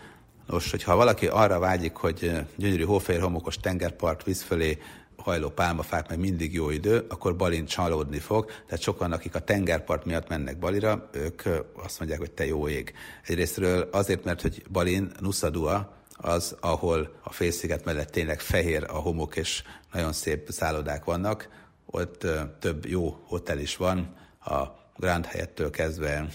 Nos, 0.49 0.71
hogyha 0.71 0.95
valaki 0.95 1.27
arra 1.27 1.59
vágyik, 1.59 1.95
hogy 1.95 2.31
gyönyörű 2.55 2.83
hófehér 2.83 3.21
homokos 3.21 3.57
tengerpart 3.57 4.23
víz 4.23 4.41
fölé 4.41 4.77
hajló 5.17 5.49
pálmafák, 5.49 6.09
meg 6.09 6.19
mindig 6.19 6.53
jó 6.53 6.69
idő, 6.69 7.05
akkor 7.09 7.35
Balin 7.35 7.65
csalódni 7.65 8.19
fog. 8.19 8.45
Tehát 8.45 8.81
sokan, 8.81 9.11
akik 9.11 9.35
a 9.35 9.39
tengerpart 9.39 10.05
miatt 10.05 10.27
mennek 10.27 10.59
Balira, 10.59 11.09
ők 11.11 11.41
azt 11.73 11.99
mondják, 11.99 12.19
hogy 12.19 12.31
te 12.31 12.45
jó 12.45 12.67
ég. 12.67 12.93
Egyrésztről 13.25 13.89
azért, 13.91 14.23
mert 14.23 14.41
hogy 14.41 14.63
Balin 14.71 15.11
Nusa 15.19 15.49
Dua, 15.49 15.95
az, 16.11 16.55
ahol 16.59 17.19
a 17.23 17.33
félsziget 17.33 17.85
mellett 17.85 18.09
tényleg 18.09 18.39
fehér 18.39 18.85
a 18.87 18.97
homok, 18.97 19.35
és 19.35 19.63
nagyon 19.91 20.13
szép 20.13 20.49
szállodák 20.49 21.03
vannak. 21.03 21.49
Ott 21.85 22.27
több 22.59 22.85
jó 22.85 23.19
hotel 23.27 23.59
is 23.59 23.77
van, 23.77 24.15
a 24.45 24.63
Grand 24.97 25.25
Hyatt-től 25.25 25.69
kezdve 25.69 26.27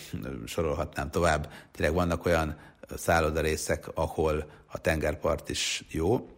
sorolhatnám 0.46 1.10
tovább. 1.10 1.52
Tényleg 1.72 1.94
vannak 1.94 2.26
olyan 2.26 2.56
szállodarészek, 2.96 3.88
ahol 3.94 4.50
a 4.66 4.78
tengerpart 4.78 5.48
is 5.48 5.84
jó, 5.90 6.28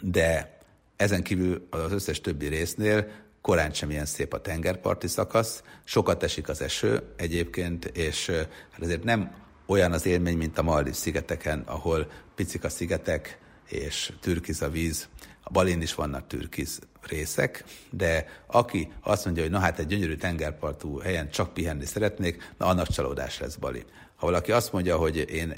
de 0.00 0.58
ezen 0.96 1.22
kívül 1.22 1.66
az 1.70 1.92
összes 1.92 2.20
többi 2.20 2.46
résznél 2.46 3.10
korán 3.40 3.72
sem 3.72 3.90
ilyen 3.90 4.06
szép 4.06 4.32
a 4.32 4.40
tengerparti 4.40 5.08
szakasz, 5.08 5.62
sokat 5.84 6.22
esik 6.22 6.48
az 6.48 6.60
eső 6.60 7.02
egyébként, 7.16 7.84
és 7.84 8.26
hát 8.70 8.82
ezért 8.82 9.04
nem 9.04 9.34
olyan 9.66 9.92
az 9.92 10.06
élmény, 10.06 10.36
mint 10.36 10.58
a 10.58 10.62
Maldiv 10.62 10.94
szigeteken, 10.94 11.60
ahol 11.66 12.10
picik 12.34 12.64
a 12.64 12.68
szigetek 12.68 13.38
és 13.68 14.12
türkiz 14.20 14.62
a 14.62 14.68
víz. 14.68 15.08
A 15.42 15.50
Balin 15.50 15.82
is 15.82 15.94
vannak 15.94 16.26
türkiz 16.26 16.78
részek, 17.02 17.64
de 17.90 18.26
aki 18.46 18.92
azt 19.00 19.24
mondja, 19.24 19.42
hogy 19.42 19.52
na 19.52 19.58
hát 19.58 19.78
egy 19.78 19.86
gyönyörű 19.86 20.16
tengerpartú 20.16 20.98
helyen 20.98 21.30
csak 21.30 21.54
pihenni 21.54 21.84
szeretnék, 21.84 22.52
na 22.58 22.66
annak 22.66 22.88
csalódás 22.88 23.38
lesz 23.38 23.54
Bali. 23.56 23.84
Ha 24.16 24.26
valaki 24.26 24.52
azt 24.52 24.72
mondja, 24.72 24.96
hogy 24.96 25.30
én 25.30 25.54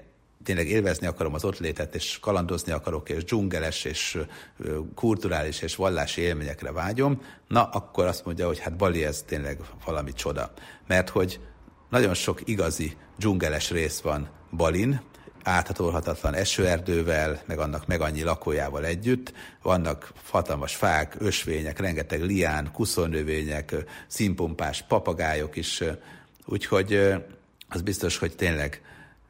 tényleg 0.47 0.69
élvezni 0.69 1.07
akarom 1.07 1.35
az 1.35 1.45
ott 1.45 1.59
létet, 1.59 1.95
és 1.95 2.19
kalandozni 2.21 2.73
akarok, 2.73 3.09
és 3.09 3.25
dzsungeles, 3.25 3.85
és 3.85 4.19
kulturális, 4.95 5.63
és 5.63 5.77
vallási 5.77 6.21
élményekre 6.21 6.73
vágyom, 6.73 7.23
na 7.49 7.65
akkor 7.65 8.07
azt 8.07 8.25
mondja, 8.25 8.47
hogy 8.47 8.59
hát 8.59 8.77
Bali 8.77 9.05
ez 9.05 9.23
tényleg 9.27 9.59
valami 9.85 10.13
csoda. 10.13 10.53
Mert 10.87 11.09
hogy 11.09 11.41
nagyon 11.91 12.15
sok 12.15 12.41
igazi 12.45 12.97
dzsungeles 13.19 13.71
rész 13.71 14.01
van 14.01 14.29
Balin, 14.57 15.01
áthatolhatatlan 15.43 16.35
esőerdővel, 16.35 17.43
meg 17.47 17.59
annak 17.59 17.87
meg 17.87 18.01
annyi 18.01 18.23
lakójával 18.23 18.85
együtt. 18.85 19.33
Vannak 19.63 20.13
hatalmas 20.31 20.75
fák, 20.75 21.17
ösvények, 21.19 21.79
rengeteg 21.79 22.23
lián, 22.23 22.73
kuszornövények, 22.73 23.75
színpumpás 24.07 24.83
papagájok 24.83 25.57
is, 25.57 25.83
úgyhogy 26.45 27.15
az 27.69 27.83
biztos, 27.83 28.19
hogy 28.19 28.37
tényleg 28.37 28.81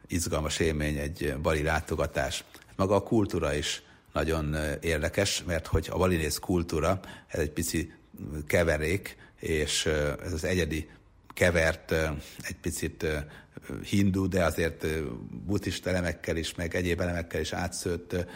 izgalmas 0.09 0.59
élmény 0.59 0.97
egy 0.97 1.35
bali 1.42 1.62
látogatás. 1.62 2.45
Maga 2.77 2.95
a 2.95 3.03
kultúra 3.03 3.55
is 3.55 3.83
nagyon 4.12 4.57
érdekes, 4.81 5.42
mert 5.47 5.66
hogy 5.66 5.88
a 5.90 5.97
balinész 5.97 6.38
kultúra, 6.38 7.01
ez 7.27 7.40
egy 7.40 7.51
pici 7.51 7.92
keverék, 8.47 9.16
és 9.40 9.87
ez 10.25 10.33
az 10.33 10.45
egyedi 10.45 10.88
kevert, 11.35 11.92
egy 12.42 12.57
picit 12.61 13.07
hindu, 13.85 14.29
de 14.29 14.45
azért 14.45 14.87
buddhista 15.47 15.90
elemekkel 15.90 16.37
is, 16.37 16.55
meg 16.55 16.75
egyéb 16.75 17.01
elemekkel 17.01 17.40
is 17.40 17.53
átszőtt 17.53 18.27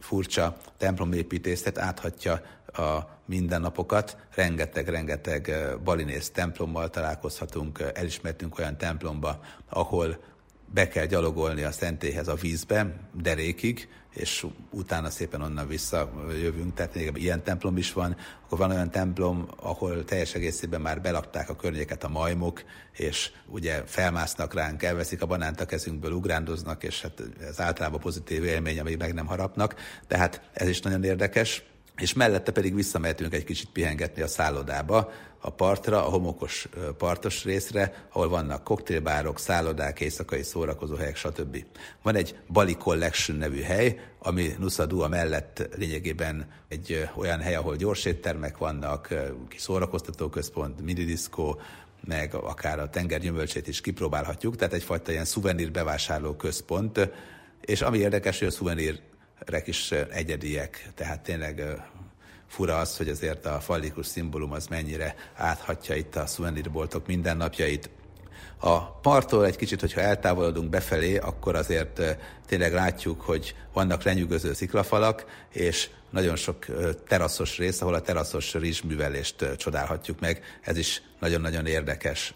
furcsa 0.00 0.56
templomépítészet 0.78 1.78
áthatja 1.78 2.32
a 2.66 2.98
mindennapokat. 3.24 4.16
Rengeteg-rengeteg 4.34 5.52
balinész 5.84 6.30
templommal 6.30 6.90
találkozhatunk, 6.90 7.80
elismertünk 7.94 8.58
olyan 8.58 8.76
templomba, 8.76 9.40
ahol 9.68 10.18
be 10.66 10.88
kell 10.88 11.06
gyalogolni 11.06 11.62
a 11.62 11.72
szentélyhez 11.72 12.28
a 12.28 12.34
vízbe, 12.34 12.94
derékig, 13.12 13.88
és 14.16 14.46
utána 14.70 15.10
szépen 15.10 15.40
onnan 15.40 15.68
visszajövünk, 15.68 16.74
tehát 16.74 16.94
még 16.94 17.12
ilyen 17.14 17.42
templom 17.42 17.76
is 17.76 17.92
van, 17.92 18.16
akkor 18.44 18.58
van 18.58 18.70
olyan 18.70 18.90
templom, 18.90 19.48
ahol 19.56 20.04
teljes 20.04 20.34
egészében 20.34 20.80
már 20.80 21.00
belakták 21.00 21.48
a 21.48 21.56
környéket 21.56 22.04
a 22.04 22.08
majmok, 22.08 22.62
és 22.92 23.30
ugye 23.46 23.82
felmásznak 23.86 24.54
ránk, 24.54 24.82
elveszik 24.82 25.22
a 25.22 25.26
banánt 25.26 25.60
a 25.60 25.66
kezünkből, 25.66 26.12
ugrándoznak, 26.12 26.82
és 26.82 27.02
hát 27.02 27.22
ez 27.40 27.60
általában 27.60 28.00
pozitív 28.00 28.44
élmény, 28.44 28.80
amíg 28.80 28.96
meg 28.98 29.14
nem 29.14 29.26
harapnak, 29.26 29.74
tehát 30.06 30.50
ez 30.52 30.68
is 30.68 30.80
nagyon 30.80 31.04
érdekes 31.04 31.62
és 32.00 32.12
mellette 32.12 32.52
pedig 32.52 32.74
visszamehetünk 32.74 33.34
egy 33.34 33.44
kicsit 33.44 33.68
pihengetni 33.72 34.22
a 34.22 34.26
szállodába, 34.26 35.10
a 35.40 35.50
partra, 35.50 36.06
a 36.06 36.10
homokos 36.10 36.68
partos 36.98 37.44
részre, 37.44 38.06
ahol 38.12 38.28
vannak 38.28 38.64
koktélbárok, 38.64 39.38
szállodák, 39.38 40.00
éjszakai 40.00 40.42
szórakozóhelyek, 40.42 41.16
stb. 41.16 41.64
Van 42.02 42.14
egy 42.14 42.38
Bali 42.48 42.76
Collection 42.76 43.36
nevű 43.36 43.60
hely, 43.60 44.00
ami 44.18 44.54
Nusa 44.58 44.86
Dua 44.86 45.08
mellett 45.08 45.68
lényegében 45.76 46.48
egy 46.68 47.08
olyan 47.16 47.40
hely, 47.40 47.54
ahol 47.54 47.76
gyors 47.76 48.04
éttermek 48.04 48.58
vannak, 48.58 49.14
kis 49.48 49.60
szórakoztató 49.60 50.28
központ, 50.28 50.80
minidiszkó, 50.80 51.60
meg 52.06 52.34
akár 52.34 52.78
a 52.78 52.90
tenger 52.90 53.20
gyümölcsét 53.20 53.68
is 53.68 53.80
kipróbálhatjuk, 53.80 54.56
tehát 54.56 54.74
egyfajta 54.74 55.12
ilyen 55.12 55.24
szuvenír 55.24 55.70
bevásárló 55.70 56.34
központ, 56.34 57.10
és 57.60 57.82
ami 57.82 57.98
érdekes, 57.98 58.38
hogy 58.38 58.48
a 58.48 58.50
szuvenírek 58.50 59.02
is 59.64 59.92
egyediek, 59.92 60.90
tehát 60.94 61.20
tényleg 61.20 61.62
fura 62.48 62.78
az, 62.78 62.96
hogy 62.96 63.08
azért 63.08 63.46
a 63.46 63.60
fallikus 63.60 64.06
szimbólum 64.06 64.52
az 64.52 64.66
mennyire 64.66 65.14
áthatja 65.34 65.94
itt 65.94 66.16
a 66.16 66.26
szuvenírboltok 66.26 67.06
mindennapjait. 67.06 67.90
A 68.58 68.90
parttól 68.90 69.46
egy 69.46 69.56
kicsit, 69.56 69.80
hogyha 69.80 70.00
eltávolodunk 70.00 70.70
befelé, 70.70 71.16
akkor 71.16 71.54
azért 71.54 72.02
tényleg 72.46 72.72
látjuk, 72.72 73.20
hogy 73.20 73.54
vannak 73.72 74.02
lenyűgöző 74.02 74.52
sziklafalak, 74.52 75.24
és 75.52 75.88
nagyon 76.10 76.36
sok 76.36 76.66
teraszos 77.08 77.58
rész, 77.58 77.80
ahol 77.80 77.94
a 77.94 78.00
teraszos 78.00 78.54
rizsművelést 78.54 79.56
csodálhatjuk 79.56 80.20
meg. 80.20 80.42
Ez 80.60 80.76
is 80.76 81.02
nagyon-nagyon 81.20 81.66
érdekes. 81.66 82.34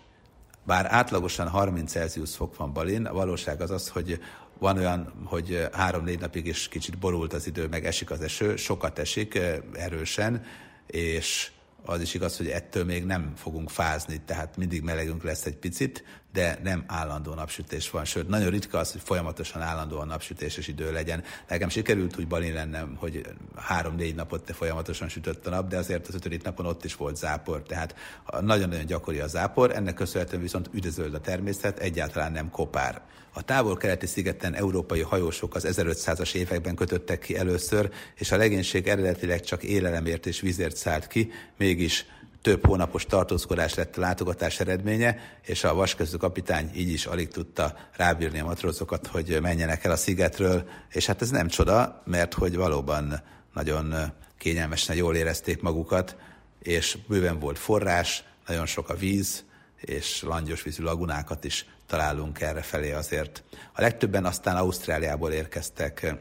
Bár 0.65 0.87
átlagosan 0.89 1.49
30 1.49 1.91
Celsius 1.91 2.37
fok 2.37 2.57
van 2.57 2.73
Balin, 2.73 3.07
a 3.07 3.13
valóság 3.13 3.61
az 3.61 3.71
az, 3.71 3.89
hogy 3.89 4.21
van 4.61 4.77
olyan, 4.77 5.13
hogy 5.25 5.69
három-négy 5.73 6.21
napig 6.21 6.47
is 6.47 6.69
kicsit 6.69 6.99
borult 6.99 7.33
az 7.33 7.47
idő, 7.47 7.67
meg 7.67 7.87
esik 7.87 8.11
az 8.11 8.21
eső, 8.21 8.57
sokat 8.57 8.99
esik, 8.99 9.41
erősen, 9.73 10.45
és 10.87 11.51
az 11.85 12.01
is 12.01 12.15
igaz, 12.15 12.37
hogy 12.37 12.49
ettől 12.49 12.85
még 12.85 13.05
nem 13.05 13.33
fogunk 13.37 13.71
fázni, 13.71 14.21
tehát 14.25 14.57
mindig 14.57 14.83
melegünk 14.83 15.23
lesz 15.23 15.47
egy 15.47 15.57
picit, 15.57 16.05
de 16.33 16.59
nem 16.63 16.85
állandó 16.87 17.35
napsütés 17.35 17.91
van, 17.91 18.05
sőt, 18.05 18.29
nagyon 18.29 18.51
ritka 18.51 18.79
az, 18.79 18.93
hogy 18.93 19.01
folyamatosan 19.05 19.63
állandóan 19.63 20.07
napsütéses 20.07 20.69
idő 20.69 20.93
legyen. 20.93 21.23
Nekem 21.49 21.69
sikerült 21.69 22.19
úgy 22.19 22.27
balin 22.27 22.53
lennem, 22.53 22.97
hogy 22.99 23.27
három-négy 23.57 24.15
napot 24.15 24.45
te 24.45 24.53
folyamatosan 24.53 25.09
sütött 25.09 25.47
a 25.47 25.51
nap, 25.51 25.69
de 25.69 25.77
azért 25.77 26.09
az 26.09 26.15
ötödik 26.15 26.43
napon 26.43 26.67
ott 26.67 26.85
is 26.85 26.95
volt 26.95 27.17
zápor, 27.17 27.63
tehát 27.63 27.95
nagyon-nagyon 28.41 28.87
gyakori 28.87 29.19
a 29.19 29.27
zápor, 29.27 29.71
ennek 29.71 29.95
köszönhetően 29.95 30.43
viszont 30.43 30.71
üdvözöld 30.73 31.15
a 31.15 31.21
természet, 31.21 31.79
egyáltalán 31.79 32.33
nem 32.33 32.51
kopár. 32.51 33.03
A 33.33 33.43
távol-keleti 33.43 34.07
szigeten 34.07 34.55
európai 34.55 35.01
hajósok 35.01 35.55
az 35.55 35.67
1500-as 35.69 36.35
években 36.35 36.75
kötöttek 36.75 37.19
ki 37.19 37.37
először, 37.37 37.91
és 38.15 38.33
a 38.33 38.37
legénység 38.37 38.89
eredetileg 38.89 39.41
csak 39.41 39.63
élelemért 39.63 40.27
és 40.27 40.41
vízért 40.41 40.77
szállt 40.77 41.07
ki, 41.07 41.31
mégis 41.57 42.07
több 42.43 42.67
hónapos 42.67 43.05
tartózkodás 43.07 43.75
lett 43.75 43.97
a 43.97 44.01
látogatás 44.01 44.61
eredménye, 44.61 45.19
és 45.43 45.65
a 45.65 45.75
vaskező 45.75 46.17
kapitány 46.17 46.71
így 46.75 46.93
is 46.93 47.07
alig 47.07 47.29
tudta 47.29 47.77
rábírni 47.97 48.41
a 48.41 48.45
matrózokat, 48.45 49.07
hogy 49.07 49.39
menjenek 49.43 49.85
el 49.85 49.91
a 49.91 49.97
szigetről, 49.97 50.69
és 50.91 51.07
hát 51.07 51.23
ez 51.23 51.31
nem 51.31 51.49
csoda, 51.49 52.03
mert 52.05 52.35
hogy 52.35 52.57
valóban 52.57 53.23
nagyon 53.55 53.95
kényelmesen 54.39 54.97
jól 54.97 55.17
érezték 55.17 55.63
magukat, 55.63 56.17
és 56.63 56.99
bőven 57.09 57.39
volt 57.39 57.59
forrás, 57.59 58.25
nagyon 58.47 58.67
sok 58.67 58.89
a 58.89 58.95
víz, 58.95 59.45
és 59.81 60.23
langyos 60.23 60.63
vízű 60.63 60.83
lagunákat 60.83 61.45
is 61.45 61.67
találunk 61.87 62.41
erre 62.41 62.63
felé 62.63 62.93
azért. 62.93 63.43
A 63.73 63.81
legtöbben 63.81 64.25
aztán 64.25 64.57
Ausztráliából 64.57 65.33
érkeztek 65.33 66.15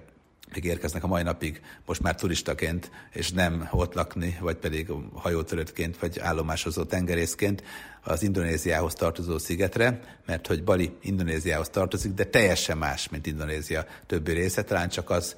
érkeznek 0.56 1.04
a 1.04 1.08
mai 1.08 1.24
napig 1.24 1.62
most 1.86 2.02
már 2.02 2.16
turistaként, 2.16 2.92
és 3.14 3.32
nem 3.32 3.70
ott 3.72 3.94
lakni, 3.94 4.38
vagy 4.42 4.56
pedig 4.56 4.92
hajótöröttként, 5.14 5.98
vagy 6.00 6.20
állomásozó 6.20 6.84
tengerészként 6.84 7.64
az 8.04 8.24
Indonéziához 8.24 8.94
tartozó 8.94 9.38
szigetre, 9.38 10.00
mert 10.26 10.48
hogy 10.48 10.64
Bali 10.64 10.92
Indonéziához 11.02 11.70
tartozik, 11.70 12.14
de 12.14 12.24
teljesen 12.24 12.78
más, 12.78 13.10
mint 13.10 13.26
Indonézia 13.26 13.86
többi 14.06 14.32
része, 14.32 14.64
talán 14.64 14.90
csak 14.90 15.10
az 15.10 15.36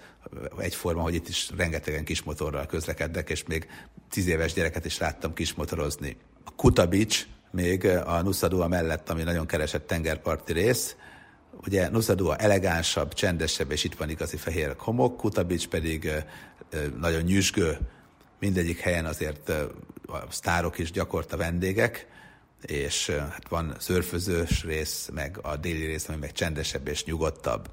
egyforma, 0.60 1.02
hogy 1.02 1.16
itt 1.16 1.28
is 1.28 1.50
rengetegen 1.58 2.04
kismotorral 2.04 2.66
közlekednek, 2.66 3.30
és 3.30 3.44
még 3.46 3.68
tíz 4.10 4.28
éves 4.28 4.54
gyereket 4.54 4.86
is 4.86 4.98
láttam 4.98 5.34
kismotorozni. 5.34 6.18
A 6.44 6.52
Kuta 6.56 6.88
Beach 6.88 7.26
még 7.52 7.86
a 7.86 8.22
Nusa 8.22 8.48
Dua 8.48 8.68
mellett, 8.68 9.10
ami 9.10 9.24
nagyon 9.24 9.46
keresett 9.46 9.88
tengerparti 9.88 10.54
rész, 10.54 10.96
Ugye 11.66 11.90
Nusadua 11.90 12.36
elegánsabb, 12.36 13.14
csendesebb, 13.14 13.72
és 13.72 13.84
itt 13.84 13.96
van 13.96 14.10
igazi 14.10 14.38
fehér 14.38 14.76
homok, 14.78 15.18
Kutabics 15.18 15.68
pedig 15.68 16.12
nagyon 17.00 17.22
nyüzsgő, 17.22 17.78
mindegyik 18.40 18.80
helyen 18.80 19.06
azért 19.06 19.50
a 20.06 20.26
sztárok 20.30 20.78
is 20.78 20.92
gyakorta 20.92 21.38
vendégek, 21.38 22.08
és 22.62 23.10
hát 23.10 23.48
van 23.50 23.76
szörfözős 23.80 24.64
rész, 24.64 25.10
meg 25.14 25.40
a 25.42 25.56
déli 25.56 25.86
rész, 25.86 26.10
ami 26.10 26.18
meg 26.18 26.32
csendesebb 26.32 26.88
és 26.88 27.04
nyugodtabb. 27.04 27.70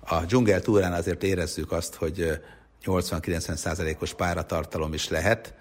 A 0.00 0.24
dzsungel 0.24 0.60
túrán 0.60 0.92
azért 0.92 1.22
érezzük 1.22 1.72
azt, 1.72 1.94
hogy 1.94 2.40
80-90 2.84 3.54
százalékos 3.54 4.14
páratartalom 4.14 4.94
is 4.94 5.08
lehet, 5.08 5.54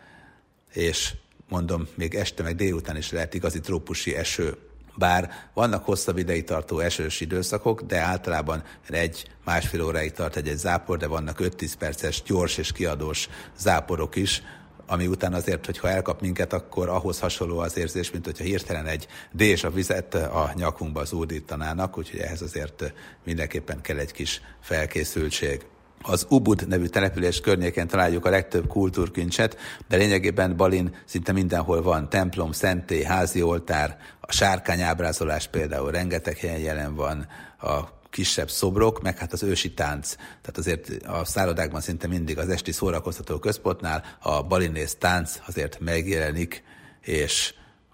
és 0.73 1.13
mondom, 1.49 1.87
még 1.95 2.15
este 2.15 2.43
meg 2.43 2.55
délután 2.55 2.97
is 2.97 3.11
lehet 3.11 3.33
igazi 3.33 3.59
trópusi 3.59 4.15
eső. 4.15 4.57
Bár 4.95 5.29
vannak 5.53 5.85
hosszabb 5.85 6.17
ideig 6.17 6.43
tartó 6.43 6.79
esős 6.79 7.19
időszakok, 7.21 7.81
de 7.81 7.99
általában 7.99 8.63
egy 8.89 9.27
másfél 9.45 9.81
óráig 9.81 10.11
tart 10.11 10.35
egy, 10.35 10.47
egy 10.47 10.57
zápor, 10.57 10.97
de 10.97 11.07
vannak 11.07 11.37
5-10 11.41 11.73
perces 11.79 12.23
gyors 12.23 12.57
és 12.57 12.71
kiadós 12.71 13.29
záporok 13.57 14.15
is, 14.15 14.41
ami 14.87 15.07
után 15.07 15.33
azért, 15.33 15.65
hogyha 15.65 15.89
elkap 15.89 16.21
minket, 16.21 16.53
akkor 16.53 16.89
ahhoz 16.89 17.19
hasonló 17.19 17.59
az 17.59 17.77
érzés, 17.77 18.11
mint 18.11 18.25
hogyha 18.25 18.43
hirtelen 18.43 18.85
egy 18.85 19.07
dés 19.31 19.63
a 19.63 19.71
vizet 19.71 20.13
a 20.13 20.51
nyakunkba 20.55 21.03
zúdítanának, 21.03 21.97
úgyhogy 21.97 22.19
ehhez 22.19 22.41
azért 22.41 22.93
mindenképpen 23.23 23.81
kell 23.81 23.97
egy 23.97 24.11
kis 24.11 24.41
felkészültség. 24.61 25.65
Az 26.05 26.25
Ubud 26.29 26.67
nevű 26.67 26.85
település 26.85 27.39
környéken 27.39 27.87
találjuk 27.87 28.25
a 28.25 28.29
legtöbb 28.29 28.67
kultúrkincset, 28.67 29.57
de 29.87 29.97
lényegében 29.97 30.55
Balin 30.55 30.95
szinte 31.05 31.31
mindenhol 31.31 31.81
van 31.81 32.09
templom, 32.09 32.51
szentély, 32.51 33.03
házi 33.03 33.41
oltár, 33.41 33.97
a 34.19 34.31
sárkányábrázolás 34.31 35.47
például 35.47 35.91
rengeteg 35.91 36.37
helyen 36.37 36.59
jelen 36.59 36.95
van, 36.95 37.27
a 37.61 38.01
kisebb 38.09 38.49
szobrok, 38.49 39.01
meg 39.01 39.17
hát 39.17 39.33
az 39.33 39.43
ősi 39.43 39.73
tánc. 39.73 40.15
Tehát 40.15 40.57
azért 40.57 40.89
a 41.05 41.25
szállodákban 41.25 41.81
szinte 41.81 42.07
mindig 42.07 42.37
az 42.37 42.49
esti 42.49 42.71
szórakoztató 42.71 43.39
központnál 43.39 44.03
a 44.19 44.43
balinész 44.43 44.95
tánc 44.95 45.39
azért 45.47 45.79
megjelenik, 45.79 46.63
és 47.01 47.53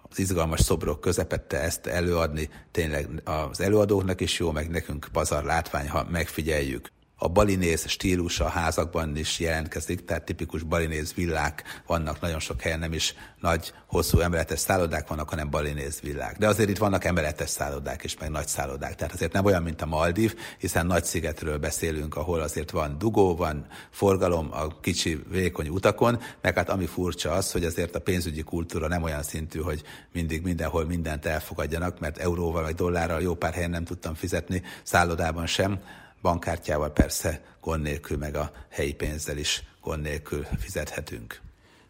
az 0.09 0.19
izgalmas 0.19 0.59
szobrok 0.59 1.01
közepette 1.01 1.61
ezt 1.61 1.85
előadni, 1.85 2.49
tényleg 2.71 3.07
az 3.23 3.59
előadóknak 3.59 4.21
is 4.21 4.39
jó, 4.39 4.51
meg 4.51 4.69
nekünk 4.69 5.07
pazar 5.11 5.43
látvány, 5.43 5.89
ha 5.89 6.07
megfigyeljük 6.09 6.89
a 7.21 7.27
balinéz 7.27 7.87
stílus 7.87 8.39
a 8.39 8.47
házakban 8.47 9.17
is 9.17 9.39
jelentkezik, 9.39 10.05
tehát 10.05 10.25
tipikus 10.25 10.63
balinéz 10.63 11.13
villák 11.13 11.63
vannak 11.87 12.21
nagyon 12.21 12.39
sok 12.39 12.61
helyen, 12.61 12.79
nem 12.79 12.93
is 12.93 13.13
nagy, 13.39 13.73
hosszú 13.85 14.19
emeletes 14.19 14.59
szállodák 14.59 15.07
vannak, 15.07 15.29
hanem 15.29 15.49
balinéz 15.49 15.99
villák. 15.99 16.37
De 16.37 16.47
azért 16.47 16.69
itt 16.69 16.77
vannak 16.77 17.03
emeletes 17.03 17.49
szállodák 17.49 18.03
is, 18.03 18.17
meg 18.17 18.29
nagy 18.29 18.47
szállodák. 18.47 18.95
Tehát 18.95 19.13
azért 19.13 19.33
nem 19.33 19.45
olyan, 19.45 19.63
mint 19.63 19.81
a 19.81 19.85
Maldív, 19.85 20.35
hiszen 20.57 20.85
nagy 20.85 21.03
szigetről 21.03 21.57
beszélünk, 21.57 22.15
ahol 22.15 22.39
azért 22.39 22.71
van 22.71 22.97
dugó, 22.97 23.35
van 23.35 23.65
forgalom 23.91 24.47
a 24.51 24.79
kicsi 24.79 25.23
vékony 25.29 25.67
utakon, 25.67 26.19
meg 26.41 26.55
hát 26.55 26.69
ami 26.69 26.85
furcsa 26.85 27.31
az, 27.31 27.51
hogy 27.51 27.63
azért 27.63 27.95
a 27.95 28.01
pénzügyi 28.01 28.41
kultúra 28.41 28.87
nem 28.87 29.03
olyan 29.03 29.23
szintű, 29.23 29.59
hogy 29.59 29.83
mindig 30.11 30.43
mindenhol 30.43 30.85
mindent 30.85 31.25
elfogadjanak, 31.25 31.99
mert 31.99 32.17
euróval 32.17 32.61
vagy 32.61 32.75
dollárral 32.75 33.21
jó 33.21 33.35
pár 33.35 33.53
helyen 33.53 33.69
nem 33.69 33.83
tudtam 33.83 34.13
fizetni, 34.13 34.61
szállodában 34.83 35.45
sem, 35.45 35.81
bankkártyával 36.21 36.91
persze 36.91 37.41
gond 37.61 37.81
nélkül, 37.81 38.17
meg 38.17 38.35
a 38.35 38.51
helyi 38.69 38.93
pénzzel 38.93 39.37
is 39.37 39.63
gond 39.81 40.01
nélkül 40.01 40.47
fizethetünk. 40.59 41.41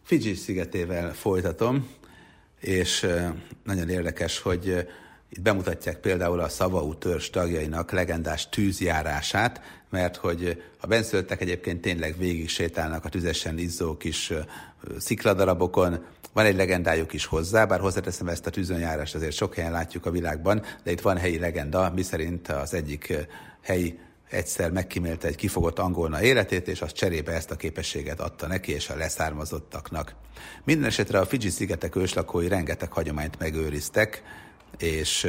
Fidzsi 0.04 0.34
szigetével 0.34 1.14
folytatom, 1.14 1.90
és 2.60 3.08
nagyon 3.64 3.90
érdekes, 3.90 4.40
hogy 4.40 4.88
itt 5.30 5.42
bemutatják 5.42 5.98
például 5.98 6.40
a 6.40 6.50
Szavaú 6.50 6.96
törzs 6.96 7.30
tagjainak 7.30 7.92
legendás 7.92 8.50
tűzjárását, 8.50 9.62
mert 9.90 10.16
hogy 10.16 10.64
a 10.80 10.88
benszülöttek 10.88 11.42
egyébként 11.42 11.82
tényleg 11.82 12.18
végig 12.18 12.50
sétálnak 12.50 13.06
a 13.06 13.10
tüzesen 13.10 13.58
izzó 13.58 13.98
kis 13.98 14.34
szikladarabokon, 14.98 16.06
van 16.34 16.46
egy 16.46 16.56
legendájuk 16.56 17.14
is 17.14 17.26
hozzá, 17.26 17.66
bár 17.66 17.80
hozzáteszem 17.80 18.28
ezt 18.28 18.46
a 18.46 18.50
tűzönjárást 18.50 19.16
azért 19.16 19.36
sok 19.36 19.56
helyen 19.56 19.72
látjuk 19.72 20.06
a 20.06 20.12
világban, 20.12 20.64
de 20.84 20.92
itt 20.92 21.02
van 21.02 21.18
helyi 21.18 21.40
legenda, 21.40 21.92
miszerint 21.96 22.48
az 22.48 22.74
egyik 22.74 23.14
helyi 23.62 24.00
egyszer 24.30 24.72
megkímélte 24.72 25.28
egy 25.28 25.36
kifogott 25.36 25.80
angolna 25.80 26.22
életét, 26.22 26.68
és 26.68 26.82
az 26.82 26.92
cserébe 26.92 27.32
ezt 27.32 27.52
a 27.52 27.56
képességet 27.56 28.20
adta 28.20 28.48
neki 28.48 28.72
és 28.72 28.90
a 28.90 28.96
leszármazottaknak. 28.96 30.16
Minden 30.64 30.88
esetre 30.88 31.20
a 31.20 31.26
Fidzsi 31.26 31.50
szigetek 31.50 31.96
őslakói 31.96 32.48
rengeteg 32.48 32.92
hagyományt 32.92 33.40
megőriztek, 33.40 34.24
és 34.78 35.28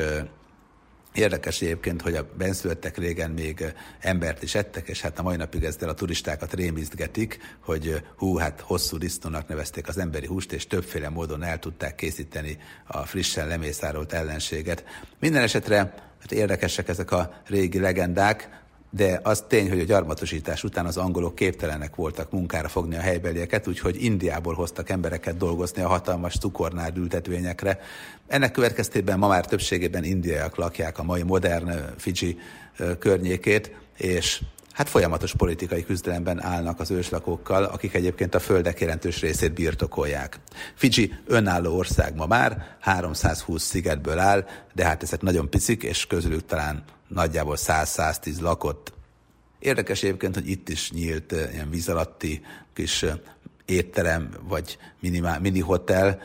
Érdekes 1.13 1.61
egyébként, 1.61 2.03
hogy 2.03 2.15
a 2.15 2.29
benszülöttek 2.39 2.99
régen 2.99 3.31
még 3.31 3.75
embert 4.01 4.43
is 4.43 4.55
ettek, 4.55 4.89
és 4.89 5.01
hát 5.01 5.19
a 5.19 5.23
mai 5.23 5.37
napig 5.37 5.65
ezzel 5.65 5.89
a 5.89 5.95
turistákat 5.95 6.55
rémizgetik, 6.55 7.39
hogy 7.61 8.03
hú, 8.17 8.37
hát 8.37 8.61
hosszú 8.61 8.97
disznónak 8.97 9.49
nevezték 9.49 9.89
az 9.89 9.99
emberi 9.99 10.27
húst, 10.27 10.53
és 10.53 10.67
többféle 10.67 11.09
módon 11.09 11.43
el 11.43 11.59
tudták 11.59 11.95
készíteni 11.95 12.59
a 12.87 13.07
frissen 13.07 13.49
lemészárolt 13.49 14.13
ellenséget. 14.13 14.85
Minden 15.21 15.43
esetre 15.43 15.77
hát 16.21 16.33
érdekesek 16.33 16.89
ezek 16.89 17.11
a 17.11 17.43
régi 17.47 17.79
legendák, 17.79 18.60
de 18.90 19.20
az 19.22 19.44
tény, 19.48 19.68
hogy 19.68 19.81
a 19.81 19.85
gyarmatosítás 19.85 20.64
után 20.64 20.87
az 20.87 20.96
angolok 20.96 21.35
képtelenek 21.35 21.94
voltak 21.94 22.31
munkára 22.31 22.68
fogni 22.68 22.96
a 22.96 23.00
helybelieket, 23.00 23.66
úgyhogy 23.66 24.03
Indiából 24.03 24.55
hoztak 24.55 24.90
embereket 24.90 25.37
dolgozni 25.37 25.83
a 25.83 25.88
hatalmas 25.88 26.38
cukornál 26.38 26.92
ültetvényekre. 26.96 27.81
Ennek 28.26 28.53
következtében 28.53 29.18
ma 29.18 29.29
már 29.29 29.46
többségében 29.46 30.05
indiaiak 30.05 30.57
lakják 30.57 30.98
a 30.98 31.03
mai 31.03 31.22
modern 31.22 31.70
Fiji 31.96 32.38
környékét, 32.98 33.72
és 33.96 34.42
hát 34.72 34.88
folyamatos 34.88 35.35
politikai 35.35 35.85
küzdelemben 35.85 36.42
állnak 36.42 36.81
az 36.81 36.90
őslakókkal, 36.90 37.64
akik 37.64 37.94
egyébként 37.94 38.35
a 38.35 38.40
földek 38.40 38.81
jelentős 38.81 39.20
részét 39.20 39.53
birtokolják. 39.53 40.40
Fiji 40.74 41.14
önálló 41.26 41.76
ország 41.76 42.14
ma 42.14 42.26
már, 42.26 42.76
320 42.81 43.62
szigetből 43.62 44.18
áll, 44.18 44.46
de 44.74 44.85
hát 44.85 45.03
ezek 45.03 45.20
nagyon 45.20 45.50
picik, 45.50 45.83
és 45.83 46.07
közülük 46.07 46.46
talán 46.46 46.85
nagyjából 47.11 47.57
100-110 47.59 48.40
lakott. 48.40 48.92
Érdekes 49.59 50.03
egyébként, 50.03 50.35
hogy 50.35 50.49
itt 50.49 50.68
is 50.68 50.90
nyílt 50.90 51.33
ilyen 51.33 51.70
víz 51.70 51.88
alatti 51.88 52.42
kis 52.73 53.05
étterem, 53.64 54.31
vagy 54.42 54.79
minimál, 55.01 55.40
mini 55.40 55.61
hotel, 55.61 56.20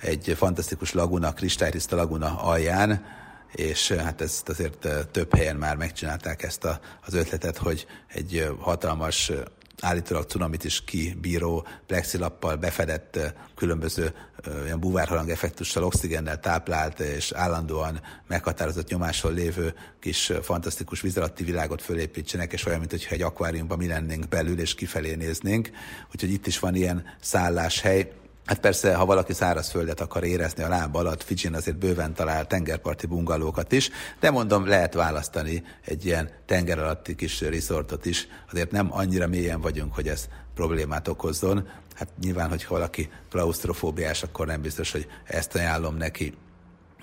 egy 0.00 0.34
fantasztikus 0.36 0.92
laguna, 0.92 1.32
kristálytiszta 1.32 1.96
laguna 1.96 2.40
alján, 2.42 3.04
és 3.52 3.92
hát 3.92 4.20
ezt 4.20 4.48
azért 4.48 4.88
több 5.10 5.34
helyen 5.34 5.56
már 5.56 5.76
megcsinálták 5.76 6.42
ezt 6.42 6.64
a, 6.64 6.80
az 7.06 7.14
ötletet, 7.14 7.56
hogy 7.56 7.86
egy 8.08 8.54
hatalmas 8.58 9.32
állítólag 9.80 10.24
cunamit 10.24 10.64
is 10.64 10.84
kibíró 10.84 11.66
plexilappal 11.86 12.56
befedett 12.56 13.18
különböző 13.56 14.14
olyan 14.62 14.80
buvárhalang 14.80 15.30
effektussal, 15.30 15.84
oxigennel 15.84 16.40
táplált 16.40 17.00
és 17.00 17.32
állandóan 17.32 18.00
meghatározott 18.26 18.88
nyomásról 18.88 19.32
lévő 19.32 19.74
kis 20.00 20.32
fantasztikus 20.42 21.00
vízalatti 21.00 21.44
világot 21.44 21.82
fölépítsenek, 21.82 22.52
és 22.52 22.66
olyan, 22.66 22.78
mintha 22.78 23.14
egy 23.14 23.22
akváriumban 23.22 23.78
mi 23.78 23.86
lennénk 23.86 24.28
belül, 24.28 24.60
és 24.60 24.74
kifelé 24.74 25.14
néznénk. 25.14 25.70
Úgyhogy 26.14 26.32
itt 26.32 26.46
is 26.46 26.58
van 26.58 26.74
ilyen 26.74 27.04
szálláshely, 27.20 28.12
Hát 28.44 28.60
persze, 28.60 28.94
ha 28.94 29.04
valaki 29.04 29.32
szárazföldet 29.32 30.00
akar 30.00 30.24
érezni 30.24 30.62
a 30.62 30.68
láb 30.68 30.96
alatt, 30.96 31.22
Fidzsin 31.22 31.54
azért 31.54 31.78
bőven 31.78 32.14
talál 32.14 32.46
tengerparti 32.46 33.06
bungalókat 33.06 33.72
is, 33.72 33.90
de 34.20 34.30
mondom, 34.30 34.66
lehet 34.66 34.94
választani 34.94 35.64
egy 35.84 36.04
ilyen 36.04 36.30
tenger 36.46 36.78
alatti 36.78 37.14
kis 37.14 37.40
resortot 37.40 38.06
is. 38.06 38.28
Azért 38.50 38.70
nem 38.70 38.88
annyira 38.92 39.26
mélyen 39.26 39.60
vagyunk, 39.60 39.94
hogy 39.94 40.08
ez 40.08 40.28
problémát 40.54 41.08
okozzon. 41.08 41.68
Hát 41.94 42.08
nyilván, 42.20 42.48
hogyha 42.48 42.74
valaki 42.74 43.10
klaustrofóbiás, 43.30 44.22
akkor 44.22 44.46
nem 44.46 44.62
biztos, 44.62 44.92
hogy 44.92 45.06
ezt 45.24 45.54
ajánlom 45.54 45.96
neki. 45.96 46.34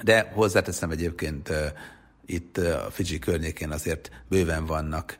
De 0.03 0.31
hozzáteszem 0.33 0.91
egyébként 0.91 1.51
itt 2.25 2.57
a 2.57 2.87
Fidzsi 2.91 3.19
környékén 3.19 3.71
azért 3.71 4.11
bőven 4.29 4.65
vannak 4.65 5.17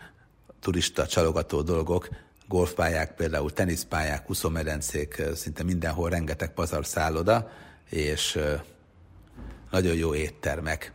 turista 0.59 1.07
csalogató 1.07 1.61
dolgok, 1.61 2.09
golfpályák, 2.47 3.15
például 3.15 3.53
teniszpályák, 3.53 4.29
úszómedencék, 4.29 5.21
szinte 5.35 5.63
mindenhol 5.63 6.09
rengeteg 6.09 6.53
pazar 6.53 6.85
szálloda, 6.85 7.49
és 7.89 8.39
nagyon 9.71 9.95
jó 9.95 10.15
éttermek. 10.15 10.91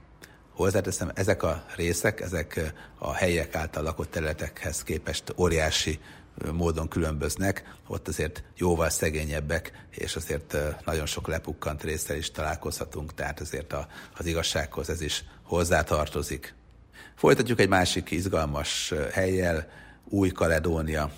Hozzáteszem, 0.51 1.11
ezek 1.15 1.43
a 1.43 1.65
részek, 1.77 2.21
ezek 2.21 2.73
a 2.99 3.13
helyek 3.13 3.55
által 3.55 3.83
lakott 3.83 4.11
területekhez 4.11 4.83
képest 4.83 5.35
óriási 5.37 5.99
módon 6.53 6.89
különböznek, 6.89 7.75
ott 7.87 8.09
azért 8.09 8.43
jóval 8.57 8.91
szegényebbek, 8.91 9.87
és 9.91 10.17
azért 10.17 10.57
nagyon 10.85 11.07
sok 11.07 11.29
lepukkant 11.29 11.83
részsel 11.83 12.17
is 12.17 12.31
találkozhatunk, 12.31 13.15
tehát 13.15 13.41
azért 13.41 13.73
a, 13.73 13.87
az 14.19 14.27
igazsághoz 14.27 14.91
ez 14.91 15.01
is 15.01 15.25
hozzátartozik. 15.43 16.55
Folytatjuk 17.17 17.61
egy 17.61 17.69
másik 17.69 18.11
izgalmas 18.11 18.95
helyjel, 19.13 19.69
Új-Kaledónia. 20.09 21.13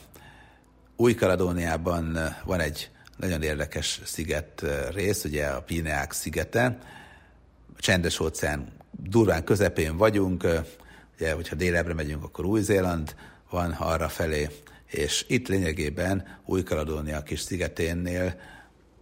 Új-Kaledóniában 0.96 2.16
eh, 2.16 2.36
van 2.44 2.60
egy 2.60 2.90
nagyon 3.16 3.42
érdekes 3.42 4.00
sziget 4.04 4.62
eh, 4.62 4.86
rész, 4.92 5.24
ugye 5.24 5.46
a 5.46 5.62
Pineák 5.62 6.12
szigete, 6.12 6.78
csendes 7.78 8.20
óceán 8.20 8.72
durván 8.90 9.44
közepén 9.44 9.96
vagyunk, 9.96 10.44
eh, 10.44 10.64
ugye, 11.16 11.32
hogyha 11.32 11.54
délebre 11.56 11.94
megyünk, 11.94 12.24
akkor 12.24 12.44
Új-Zéland 12.44 13.14
van 13.50 13.70
arra 13.70 14.08
felé, 14.08 14.48
és 14.86 15.24
itt 15.28 15.48
lényegében 15.48 16.38
Új-Kaledónia 16.44 17.22
kis 17.22 17.40
szigeténnél 17.40 18.40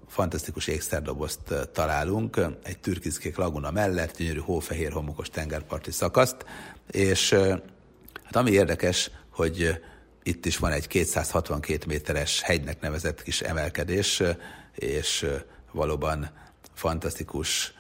fantasztikus 0.09 0.67
ékszerdobozt 0.67 1.55
találunk, 1.73 2.41
egy 2.63 2.79
türkizkék 2.79 3.37
laguna 3.37 3.71
mellett, 3.71 4.17
gyönyörű 4.17 4.39
hófehér 4.39 4.93
homokos 4.93 5.29
tengerparti 5.29 5.91
szakaszt, 5.91 6.45
és 6.91 7.31
hát 8.23 8.37
ami 8.37 8.51
érdekes, 8.51 9.11
hogy 9.31 9.81
itt 10.23 10.47
is 10.47 10.57
van 10.57 10.73
egy 10.73 10.87
262 10.87 11.87
méteres 11.87 12.41
hegynek 12.43 12.81
nevezett 12.81 13.23
kis 13.23 13.41
emelkedés, 13.41 14.23
és 14.75 15.27
valóban 15.73 16.31
fantasztikus 16.75 17.75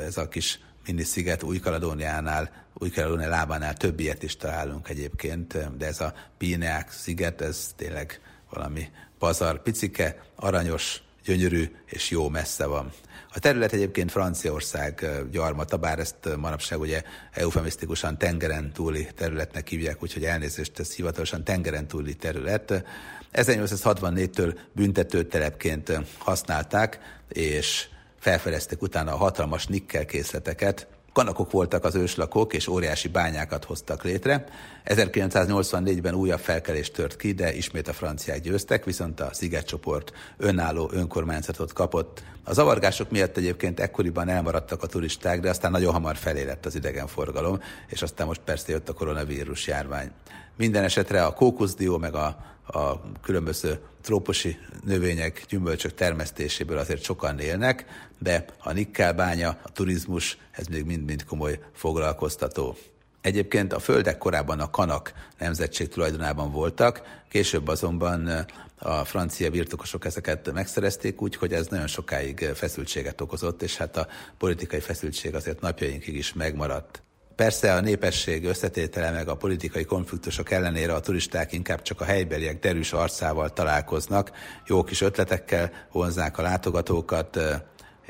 ez 0.00 0.16
a 0.16 0.28
kis 0.28 0.58
mini-sziget 0.86 1.42
Új-Kaledóniánál, 1.42 2.50
Új-Kaledónia 2.74 3.28
lábánál 3.28 3.74
több 3.74 4.00
ilyet 4.00 4.22
is 4.22 4.36
találunk 4.36 4.88
egyébként, 4.88 5.76
de 5.76 5.86
ez 5.86 6.00
a 6.00 6.14
Píneák 6.38 6.90
sziget, 6.90 7.40
ez 7.40 7.72
tényleg 7.76 8.20
valami 8.50 8.88
pazar, 9.18 9.62
picike, 9.62 10.22
aranyos, 10.34 11.02
gyönyörű 11.24 11.70
és 11.86 12.10
jó 12.10 12.28
messze 12.28 12.66
van. 12.66 12.92
A 13.30 13.38
terület 13.38 13.72
egyébként 13.72 14.10
Franciaország 14.10 15.06
gyarmata, 15.30 15.76
bár 15.76 15.98
ezt 15.98 16.36
manapság 16.36 16.80
ugye 16.80 17.02
eufemisztikusan 17.32 18.18
tengeren 18.18 18.72
túli 18.72 19.08
területnek 19.16 19.68
hívják, 19.68 20.02
úgyhogy 20.02 20.24
elnézést, 20.24 20.78
ez 20.78 20.94
hivatalosan 20.94 21.44
tengeren 21.44 21.86
túli 21.86 22.14
terület. 22.14 22.84
1864-től 23.32 24.58
büntetőtelepként 24.72 25.92
használták, 26.18 26.98
és 27.28 27.86
felfedeztek 28.18 28.82
utána 28.82 29.12
a 29.12 29.16
hatalmas 29.16 29.66
nikkel 29.66 30.04
készleteket, 30.04 30.86
Kanakok 31.14 31.50
voltak 31.50 31.84
az 31.84 31.94
őslakók, 31.94 32.54
és 32.54 32.66
óriási 32.66 33.08
bányákat 33.08 33.64
hoztak 33.64 34.02
létre. 34.02 34.44
1984-ben 34.84 36.14
újabb 36.14 36.38
felkelés 36.38 36.90
tört 36.90 37.16
ki, 37.16 37.32
de 37.32 37.54
ismét 37.54 37.88
a 37.88 37.92
franciák 37.92 38.40
győztek, 38.40 38.84
viszont 38.84 39.20
a 39.20 39.28
szigetcsoport 39.32 40.12
önálló 40.36 40.90
önkormányzatot 40.92 41.72
kapott. 41.72 42.22
A 42.44 42.52
zavargások 42.52 43.10
miatt 43.10 43.36
egyébként 43.36 43.80
ekkoriban 43.80 44.28
elmaradtak 44.28 44.82
a 44.82 44.86
turisták, 44.86 45.40
de 45.40 45.48
aztán 45.48 45.70
nagyon 45.70 45.92
hamar 45.92 46.16
felé 46.16 46.42
lett 46.42 46.66
az 46.66 46.74
idegenforgalom, 46.74 47.60
és 47.88 48.02
aztán 48.02 48.26
most 48.26 48.40
persze 48.44 48.72
jött 48.72 48.88
a 48.88 48.92
koronavírus 48.92 49.66
járvány. 49.66 50.10
Minden 50.56 50.84
esetre 50.84 51.24
a 51.24 51.32
kókuszdió 51.32 51.98
meg 51.98 52.14
a, 52.14 52.36
a 52.66 53.00
különböző 53.20 53.78
trópusi 54.02 54.58
növények, 54.84 55.44
gyümölcsök 55.48 55.94
termesztéséből 55.94 56.78
azért 56.78 57.02
sokan 57.02 57.38
élnek, 57.38 57.84
de 58.18 58.44
a 58.58 58.72
nikkelbánya, 58.72 59.58
a 59.62 59.72
turizmus, 59.72 60.38
ez 60.50 60.66
még 60.66 60.84
mind-mind 60.84 61.24
komoly 61.24 61.60
foglalkoztató. 61.74 62.76
Egyébként 63.20 63.72
a 63.72 63.78
földek 63.78 64.18
korábban 64.18 64.60
a 64.60 64.70
kanak 64.70 65.12
nemzetség 65.38 65.88
tulajdonában 65.88 66.52
voltak, 66.52 67.22
később 67.28 67.68
azonban 67.68 68.46
a 68.78 69.04
francia 69.04 69.50
birtokosok 69.50 70.04
ezeket 70.04 70.52
megszerezték 70.52 71.22
úgy, 71.22 71.36
hogy 71.36 71.52
ez 71.52 71.66
nagyon 71.66 71.86
sokáig 71.86 72.38
feszültséget 72.54 73.20
okozott, 73.20 73.62
és 73.62 73.76
hát 73.76 73.96
a 73.96 74.08
politikai 74.38 74.80
feszültség 74.80 75.34
azért 75.34 75.60
napjainkig 75.60 76.14
is 76.14 76.32
megmaradt. 76.32 77.03
Persze 77.36 77.74
a 77.74 77.80
népesség 77.80 78.44
összetétele 78.44 79.10
meg 79.10 79.28
a 79.28 79.36
politikai 79.36 79.84
konfliktusok 79.84 80.50
ellenére 80.50 80.94
a 80.94 81.00
turisták 81.00 81.52
inkább 81.52 81.82
csak 81.82 82.00
a 82.00 82.04
helybeliek 82.04 82.58
derűs 82.58 82.92
arcával 82.92 83.52
találkoznak, 83.52 84.30
jó 84.66 84.82
kis 84.82 85.00
ötletekkel 85.00 85.72
vonzák 85.92 86.38
a 86.38 86.42
látogatókat, 86.42 87.38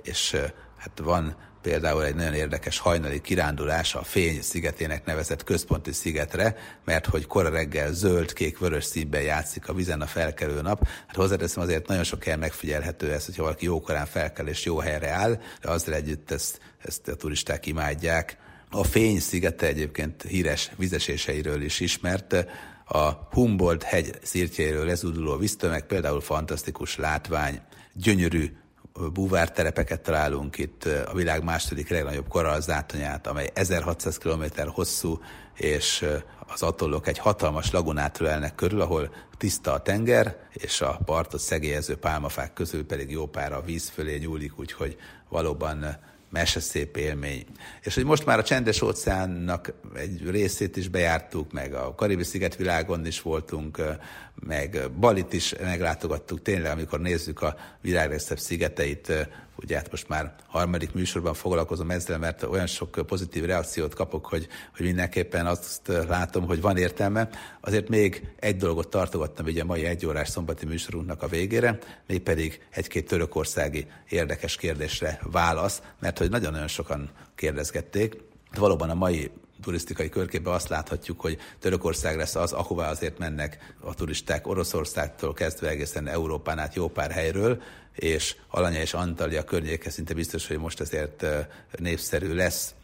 és 0.02 0.36
hát 0.76 0.98
van 1.02 1.36
például 1.62 2.04
egy 2.04 2.14
nagyon 2.14 2.34
érdekes 2.34 2.78
hajnali 2.78 3.20
kirándulás 3.20 3.94
a 3.94 4.02
Fény 4.02 4.42
szigetének 4.42 5.04
nevezett 5.04 5.44
központi 5.44 5.92
szigetre, 5.92 6.56
mert 6.84 7.06
hogy 7.06 7.26
kora 7.26 7.50
reggel 7.50 7.92
zöld, 7.92 8.32
kék, 8.32 8.58
vörös 8.58 8.84
színben 8.84 9.22
játszik 9.22 9.68
a 9.68 9.74
vizen 9.74 10.00
a 10.00 10.06
felkelő 10.06 10.60
nap. 10.60 10.86
Hát 11.06 11.16
hozzáteszem 11.16 11.62
azért 11.62 11.88
nagyon 11.88 12.04
sok 12.04 12.24
helyen 12.24 12.38
megfigyelhető 12.38 13.12
ez, 13.12 13.24
hogyha 13.24 13.42
valaki 13.42 13.64
jókorán 13.64 14.06
felkel 14.06 14.48
és 14.48 14.64
jó 14.64 14.78
helyre 14.78 15.10
áll, 15.10 15.40
de 15.60 15.68
azzal 15.68 15.94
együtt 15.94 16.30
ezt, 16.30 16.60
ezt 16.78 17.08
a 17.08 17.14
turisták 17.14 17.66
imádják. 17.66 18.42
A 18.76 18.84
Fény 18.84 19.20
szigete 19.20 19.66
egyébként 19.66 20.22
híres 20.22 20.70
vizeséseiről 20.76 21.62
is 21.62 21.80
ismert, 21.80 22.46
a 22.84 23.10
Humboldt 23.30 23.82
hegy 23.82 24.18
szirtjeiről 24.22 24.86
lezúduló 24.86 25.36
víztömeg 25.36 25.86
például 25.86 26.20
fantasztikus 26.20 26.96
látvány, 26.96 27.60
gyönyörű 27.92 28.56
búvárterepeket 29.12 30.00
találunk 30.00 30.58
itt, 30.58 30.84
a 30.84 31.14
világ 31.14 31.44
második 31.44 31.88
legnagyobb 31.88 32.28
korallzátonyát, 32.28 33.26
amely 33.26 33.50
1600 33.54 34.18
km 34.18 34.44
hosszú, 34.66 35.20
és 35.54 36.06
az 36.46 36.62
atollok 36.62 37.06
egy 37.06 37.18
hatalmas 37.18 37.70
lagunát 37.70 38.20
ölelnek 38.20 38.54
körül, 38.54 38.80
ahol 38.80 39.14
tiszta 39.36 39.72
a 39.72 39.82
tenger, 39.82 40.36
és 40.52 40.80
a 40.80 41.00
partot 41.04 41.40
szegélyező 41.40 41.96
pálmafák 41.96 42.52
közül 42.52 42.86
pedig 42.86 43.10
jó 43.10 43.26
pár 43.26 43.52
a 43.52 43.62
víz 43.62 43.88
fölé 43.88 44.16
nyúlik, 44.16 44.58
úgyhogy 44.58 44.96
valóban 45.28 45.98
meseszép 46.34 46.96
élmény. 46.96 47.44
És 47.82 47.94
hogy 47.94 48.04
most 48.04 48.26
már 48.26 48.38
a 48.38 48.42
csendes 48.42 48.82
óceánnak 48.82 49.72
egy 49.94 50.30
részét 50.30 50.76
is 50.76 50.88
bejártuk, 50.88 51.52
meg 51.52 51.74
a 51.74 51.94
Karibi 51.94 52.24
szigetvilágon 52.24 53.06
is 53.06 53.22
voltunk, 53.22 53.82
meg 54.34 54.90
Balit 55.00 55.32
is 55.32 55.54
meglátogattuk, 55.60 56.42
tényleg, 56.42 56.70
amikor 56.70 57.00
nézzük 57.00 57.42
a 57.42 57.56
világ 57.80 58.18
szigeteit, 58.18 59.12
ugye 59.56 59.76
hát 59.76 59.90
most 59.90 60.08
már 60.08 60.34
harmadik 60.46 60.92
műsorban 60.92 61.34
foglalkozom 61.34 61.90
ezzel, 61.90 62.18
mert 62.18 62.42
olyan 62.42 62.66
sok 62.66 63.06
pozitív 63.06 63.44
reakciót 63.44 63.94
kapok, 63.94 64.26
hogy, 64.26 64.48
hogy 64.76 64.86
mindenképpen 64.86 65.46
azt 65.46 65.88
látom, 66.08 66.46
hogy 66.46 66.60
van 66.60 66.76
értelme. 66.76 67.28
Azért 67.60 67.88
még 67.88 68.28
egy 68.36 68.56
dolgot 68.56 68.88
tartogattam 68.88 69.46
ugye 69.46 69.62
a 69.62 69.64
mai 69.64 69.84
egyórás 69.84 70.28
szombati 70.28 70.66
műsorunknak 70.66 71.22
a 71.22 71.28
végére, 71.28 71.78
mégpedig 72.06 72.66
egy-két 72.70 73.08
törökországi 73.08 73.86
érdekes 74.08 74.56
kérdésre 74.56 75.20
válasz, 75.22 75.82
mert 76.00 76.18
hogy 76.18 76.30
nagyon-nagyon 76.30 76.68
sokan 76.68 77.10
kérdezgették. 77.34 78.16
Valóban 78.54 78.90
a 78.90 78.94
mai 78.94 79.30
turisztikai 79.64 80.08
körképben 80.08 80.54
azt 80.54 80.68
láthatjuk, 80.68 81.20
hogy 81.20 81.38
Törökország 81.58 82.16
lesz 82.16 82.34
az, 82.34 82.52
ahová 82.52 82.90
azért 82.90 83.18
mennek 83.18 83.74
a 83.80 83.94
turisták 83.94 84.46
Oroszországtól 84.46 85.32
kezdve 85.32 85.68
egészen 85.68 86.08
Európán 86.08 86.58
át 86.58 86.74
jó 86.74 86.88
pár 86.88 87.10
helyről, 87.10 87.62
és 87.94 88.36
Alanya 88.48 88.80
és 88.80 88.94
Antalya 88.94 89.44
környéke 89.44 89.90
szinte 89.90 90.14
biztos, 90.14 90.46
hogy 90.46 90.58
most 90.58 90.80
azért 90.80 91.26
népszerű 91.78 92.34
lesz. 92.34 92.74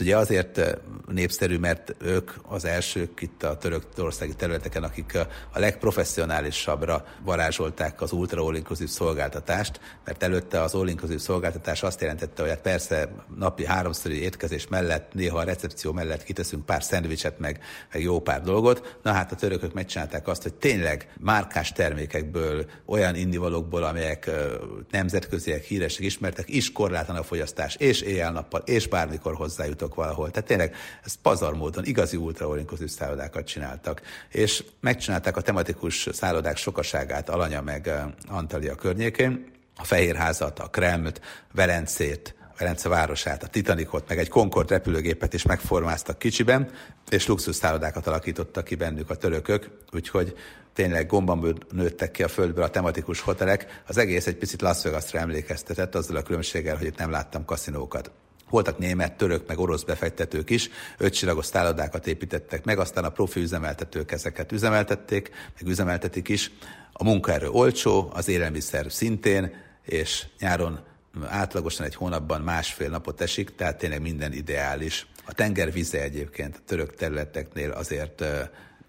Ugye 0.00 0.16
azért 0.16 0.60
népszerű, 1.06 1.58
mert 1.58 1.94
ők 2.00 2.30
az 2.42 2.64
elsők 2.64 3.22
itt 3.22 3.42
a 3.42 3.56
törökországi 3.56 4.34
területeken, 4.34 4.82
akik 4.82 5.18
a 5.52 5.58
legprofessionálisabbra 5.58 7.04
varázsolták 7.24 8.00
az 8.00 8.12
ultra 8.12 8.44
all 8.44 8.56
szolgáltatást, 8.86 9.80
mert 10.04 10.22
előtte 10.22 10.62
az 10.62 10.74
all 10.74 10.88
szolgáltatás 11.16 11.82
azt 11.82 12.00
jelentette, 12.00 12.42
hogy 12.42 12.50
hát 12.50 12.60
persze 12.60 13.08
napi 13.36 13.66
háromszori 13.66 14.22
étkezés 14.22 14.68
mellett, 14.68 15.14
néha 15.14 15.38
a 15.38 15.44
recepció 15.44 15.92
mellett 15.92 16.22
kiteszünk 16.22 16.66
pár 16.66 16.82
szendvicset, 16.82 17.38
meg, 17.38 17.60
meg 17.92 18.02
jó 18.02 18.20
pár 18.20 18.42
dolgot. 18.42 18.98
Na 19.02 19.12
hát 19.12 19.32
a 19.32 19.36
törökök 19.36 19.72
megcsinálták 19.72 20.28
azt, 20.28 20.42
hogy 20.42 20.54
tényleg 20.54 21.12
márkás 21.20 21.72
termékekből, 21.72 22.66
olyan 22.86 23.14
indivalókból, 23.14 23.82
amelyek 23.82 24.30
nemzetköziek, 24.90 25.64
híresek, 25.64 26.04
ismertek, 26.04 26.48
is 26.48 26.72
korlátlan 26.72 27.16
a 27.16 27.22
fogyasztás, 27.22 27.76
és 27.76 28.00
éjjel-nappal, 28.00 28.62
és 28.64 28.88
bármikor 28.88 29.34
hozzájutok 29.34 29.87
voltak 29.88 29.94
valahol. 29.94 30.30
Tehát 30.30 30.48
tényleg 30.48 30.74
ez 31.04 31.14
pazar 31.22 31.54
módon 31.54 31.84
igazi 31.84 32.16
ultraorinkluszív 32.16 32.88
szállodákat 32.88 33.46
csináltak. 33.46 34.02
És 34.28 34.64
megcsinálták 34.80 35.36
a 35.36 35.40
tematikus 35.40 36.08
szállodák 36.12 36.56
sokaságát 36.56 37.28
Alanya 37.28 37.62
meg 37.62 37.90
Antalya 38.28 38.74
környékén, 38.74 39.46
a 39.76 39.84
Fehérházat, 39.84 40.58
a 40.58 40.68
Kremlt, 40.68 41.20
Velencét, 41.52 42.34
Velence 42.58 42.88
városát, 42.88 43.42
a 43.42 43.46
Titanicot, 43.46 44.08
meg 44.08 44.18
egy 44.18 44.28
Concord 44.28 44.70
repülőgépet 44.70 45.34
is 45.34 45.42
megformáztak 45.42 46.18
kicsiben, 46.18 46.70
és 47.10 47.26
luxus 47.26 47.56
szállodákat 47.56 48.06
alakítottak 48.06 48.64
ki 48.64 48.74
bennük 48.74 49.10
a 49.10 49.14
törökök, 49.14 49.70
úgyhogy 49.92 50.34
tényleg 50.72 51.06
gomban 51.06 51.58
nőttek 51.70 52.10
ki 52.10 52.22
a 52.22 52.28
földből 52.28 52.64
a 52.64 52.70
tematikus 52.70 53.20
hotelek. 53.20 53.82
Az 53.86 53.96
egész 53.96 54.26
egy 54.26 54.36
picit 54.36 54.60
Las 54.60 54.82
Vegasra 54.82 55.18
emlékeztetett, 55.18 55.94
azzal 55.94 56.16
a 56.16 56.22
különbséggel, 56.22 56.76
hogy 56.76 56.86
itt 56.86 56.98
nem 56.98 57.10
láttam 57.10 57.44
kaszinókat. 57.44 58.10
Voltak 58.50 58.78
német, 58.78 59.16
török, 59.16 59.46
meg 59.46 59.58
orosz 59.58 59.82
befektetők 59.82 60.50
is, 60.50 60.70
ötcsillagos 60.98 61.46
szállodákat 61.46 62.06
építettek 62.06 62.64
meg, 62.64 62.78
aztán 62.78 63.04
a 63.04 63.10
profi 63.10 63.40
üzemeltetők 63.40 64.12
ezeket 64.12 64.52
üzemeltették, 64.52 65.30
meg 65.60 65.70
üzemeltetik 65.70 66.28
is. 66.28 66.50
A 66.92 67.04
munkaerő 67.04 67.48
olcsó, 67.48 68.10
az 68.12 68.28
élelmiszer 68.28 68.92
szintén, 68.92 69.54
és 69.84 70.26
nyáron 70.38 70.80
átlagosan 71.26 71.86
egy 71.86 71.94
hónapban 71.94 72.40
másfél 72.40 72.88
napot 72.88 73.20
esik, 73.20 73.54
tehát 73.54 73.78
tényleg 73.78 74.00
minden 74.00 74.32
ideális. 74.32 75.06
A 75.26 75.32
tenger 75.32 75.72
vize 75.72 76.02
egyébként 76.02 76.56
a 76.56 76.60
török 76.66 76.94
területeknél 76.94 77.70
azért 77.70 78.20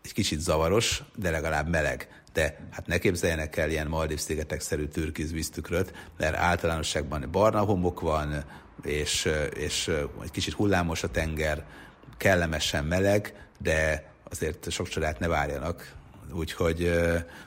egy 0.04 0.14
kicsit 0.14 0.40
zavaros, 0.40 1.04
de 1.16 1.30
legalább 1.30 1.70
meleg. 1.70 2.08
De 2.34 2.68
hát 2.72 2.88
ne 2.88 2.98
képzeljenek 2.98 3.58
el 3.58 3.70
ilyen 3.70 3.88
Maldív-szigetek-szerű 3.88 4.86
türkiz 4.86 5.32
víztükröt, 5.32 5.94
mert 6.18 6.36
általánosságban 6.36 7.28
barna 7.32 7.60
homok 7.60 8.00
van, 8.00 8.44
és, 8.84 9.30
és 9.54 9.92
egy 10.24 10.32
kicsit 10.32 10.54
hullámos 10.54 11.04
a 11.04 11.12
tenger, 11.12 11.66
kellemesen 12.18 12.86
meleg, 12.86 13.48
de 13.58 14.10
azért 14.24 14.72
sok 14.72 14.88
csodát 14.88 15.20
ne 15.20 15.28
várjanak, 15.28 15.94
úgyhogy 16.32 16.88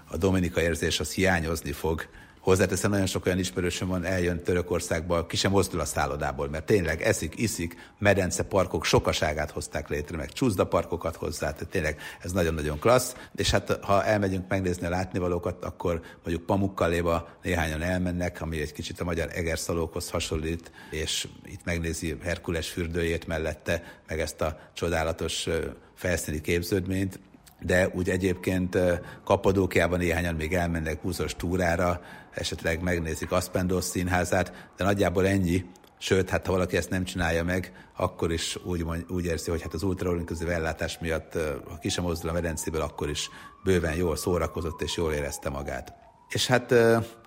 a 0.07 0.17
Dominika 0.17 0.61
érzés 0.61 1.01
az 1.01 1.13
hiányozni 1.13 1.73
fog 1.73 2.07
Hozzáteszem, 2.43 2.91
nagyon 2.91 3.07
sok 3.07 3.27
olyan 3.27 3.39
ismerősöm 3.39 3.89
van, 3.89 4.05
eljön 4.05 4.43
Törökországba, 4.43 5.27
ki 5.27 5.37
sem 5.37 5.51
mozdul 5.51 5.81
a 5.81 5.85
szállodából, 5.85 6.49
mert 6.49 6.65
tényleg 6.65 7.03
eszik, 7.03 7.39
iszik, 7.39 7.77
medence 7.99 8.43
parkok 8.43 8.85
sokaságát 8.85 9.51
hozták 9.51 9.89
létre, 9.89 10.17
meg 10.17 10.33
csúszda 10.33 10.67
parkokat 10.67 11.17
hozzá, 11.17 11.53
tehát 11.53 11.69
tényleg 11.69 12.01
ez 12.21 12.33
nagyon-nagyon 12.33 12.79
klassz. 12.79 13.15
És 13.37 13.51
hát 13.51 13.79
ha 13.83 14.05
elmegyünk 14.05 14.49
megnézni 14.49 14.87
a 14.87 14.91
látnivalókat, 14.91 15.65
akkor 15.65 16.01
mondjuk 16.25 16.47
Pamukkaléba 16.47 17.29
néhányan 17.43 17.83
elmennek, 17.83 18.41
ami 18.41 18.61
egy 18.61 18.73
kicsit 18.73 19.01
a 19.01 19.05
magyar 19.05 19.29
egerszalókhoz 19.33 20.11
hasonlít, 20.11 20.73
és 20.91 21.29
itt 21.45 21.65
megnézi 21.65 22.17
Herkules 22.23 22.69
fürdőjét 22.69 23.27
mellette, 23.27 23.83
meg 24.09 24.21
ezt 24.21 24.41
a 24.41 24.59
csodálatos 24.73 25.49
felszíni 25.95 26.41
képződményt, 26.41 27.19
de 27.65 27.89
úgy 27.95 28.11
egyébként 28.11 28.79
Kapadókiában 29.25 29.99
néhányan 29.99 30.35
még 30.35 30.55
elmennek 30.55 31.01
buszos 31.03 31.37
túrára, 31.37 32.01
esetleg 32.35 32.83
megnézik 32.83 33.33
Aspendos 33.33 33.85
színházát, 33.85 34.71
de 34.77 34.85
nagyjából 34.85 35.27
ennyi. 35.27 35.65
Sőt, 35.99 36.31
hát 36.31 36.47
ha 36.47 36.53
valaki 36.53 36.77
ezt 36.77 36.91
nem 36.91 37.05
csinálja 37.05 37.45
meg, 37.45 37.73
akkor 37.97 38.33
is 38.33 38.57
úgy, 38.65 38.85
úgy 39.09 39.25
érzi, 39.25 39.51
hogy 39.51 39.63
hát 39.63 39.75
az 39.75 39.83
ultraorinkluszív 39.83 40.51
ellátás 40.51 40.99
miatt, 40.99 41.33
ha 41.69 41.79
ki 41.81 41.89
sem 41.89 42.05
mozdul 42.05 42.31
a 42.31 42.33
medencéből, 42.33 42.81
akkor 42.81 43.11
is 43.11 43.31
bőven 43.65 43.95
jól 43.95 44.17
szórakozott 44.17 44.83
és 44.83 44.97
jól 44.97 45.13
érezte 45.13 45.49
magát. 45.49 45.95
És 46.29 46.47
hát 46.47 46.75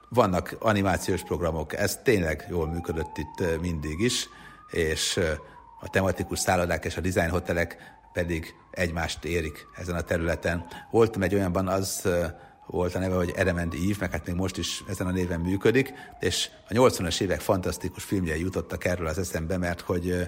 vannak 0.09 0.55
animációs 0.59 1.23
programok, 1.23 1.73
ez 1.73 1.99
tényleg 2.03 2.45
jól 2.49 2.67
működött 2.67 3.17
itt 3.17 3.61
mindig 3.61 3.99
is, 3.99 4.29
és 4.71 5.19
a 5.79 5.89
tematikus 5.89 6.39
szállodák 6.39 6.85
és 6.85 6.97
a 6.97 7.01
design 7.01 7.29
hotelek 7.29 7.77
pedig 8.13 8.55
egymást 8.75 9.25
érik 9.25 9.67
ezen 9.75 9.95
a 9.95 10.01
területen. 10.01 10.65
Voltam 10.91 11.21
egy 11.21 11.33
olyanban, 11.33 11.67
az 11.67 12.09
volt 12.67 12.95
a 12.95 12.99
neve, 12.99 13.15
hogy 13.15 13.33
Element 13.35 13.73
Eve, 13.73 13.95
meg 13.99 14.11
hát 14.11 14.25
még 14.25 14.35
most 14.35 14.57
is 14.57 14.83
ezen 14.87 15.07
a 15.07 15.11
néven 15.11 15.39
működik, 15.39 15.93
és 16.19 16.49
a 16.69 16.73
80-as 16.73 17.21
évek 17.21 17.39
fantasztikus 17.39 18.03
filmjei 18.03 18.39
jutottak 18.39 18.85
erről 18.85 19.07
az 19.07 19.17
eszembe, 19.17 19.57
mert 19.57 19.81
hogy 19.81 20.27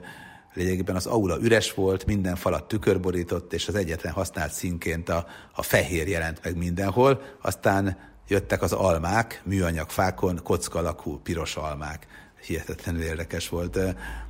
lényegében 0.53 0.95
az 0.95 1.05
aula 1.05 1.37
üres 1.41 1.73
volt, 1.73 2.05
minden 2.05 2.35
falat 2.35 2.67
tükörborított, 2.67 3.53
és 3.53 3.67
az 3.67 3.75
egyetlen 3.75 4.13
használt 4.13 4.51
színként 4.51 5.09
a, 5.09 5.25
a 5.53 5.61
fehér 5.61 6.07
jelent 6.07 6.39
meg 6.43 6.57
mindenhol, 6.57 7.21
aztán 7.41 7.97
jöttek 8.27 8.61
az 8.61 8.73
almák, 8.73 9.41
műanyag 9.45 9.89
fákon, 9.89 10.39
kocka 10.43 10.79
alakú 10.79 11.19
piros 11.19 11.55
almák. 11.55 12.07
Hihetetlenül 12.41 13.01
érdekes 13.01 13.49
volt. 13.49 13.79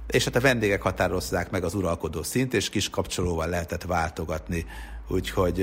És 0.07 0.23
hát 0.23 0.35
a 0.35 0.39
vendégek 0.39 0.81
határozzák 0.81 1.49
meg 1.51 1.63
az 1.63 1.73
uralkodó 1.73 2.23
szint, 2.23 2.53
és 2.53 2.69
kis 2.69 2.89
kapcsolóval 2.89 3.47
lehetett 3.47 3.83
váltogatni 3.83 4.65
úgyhogy 5.07 5.61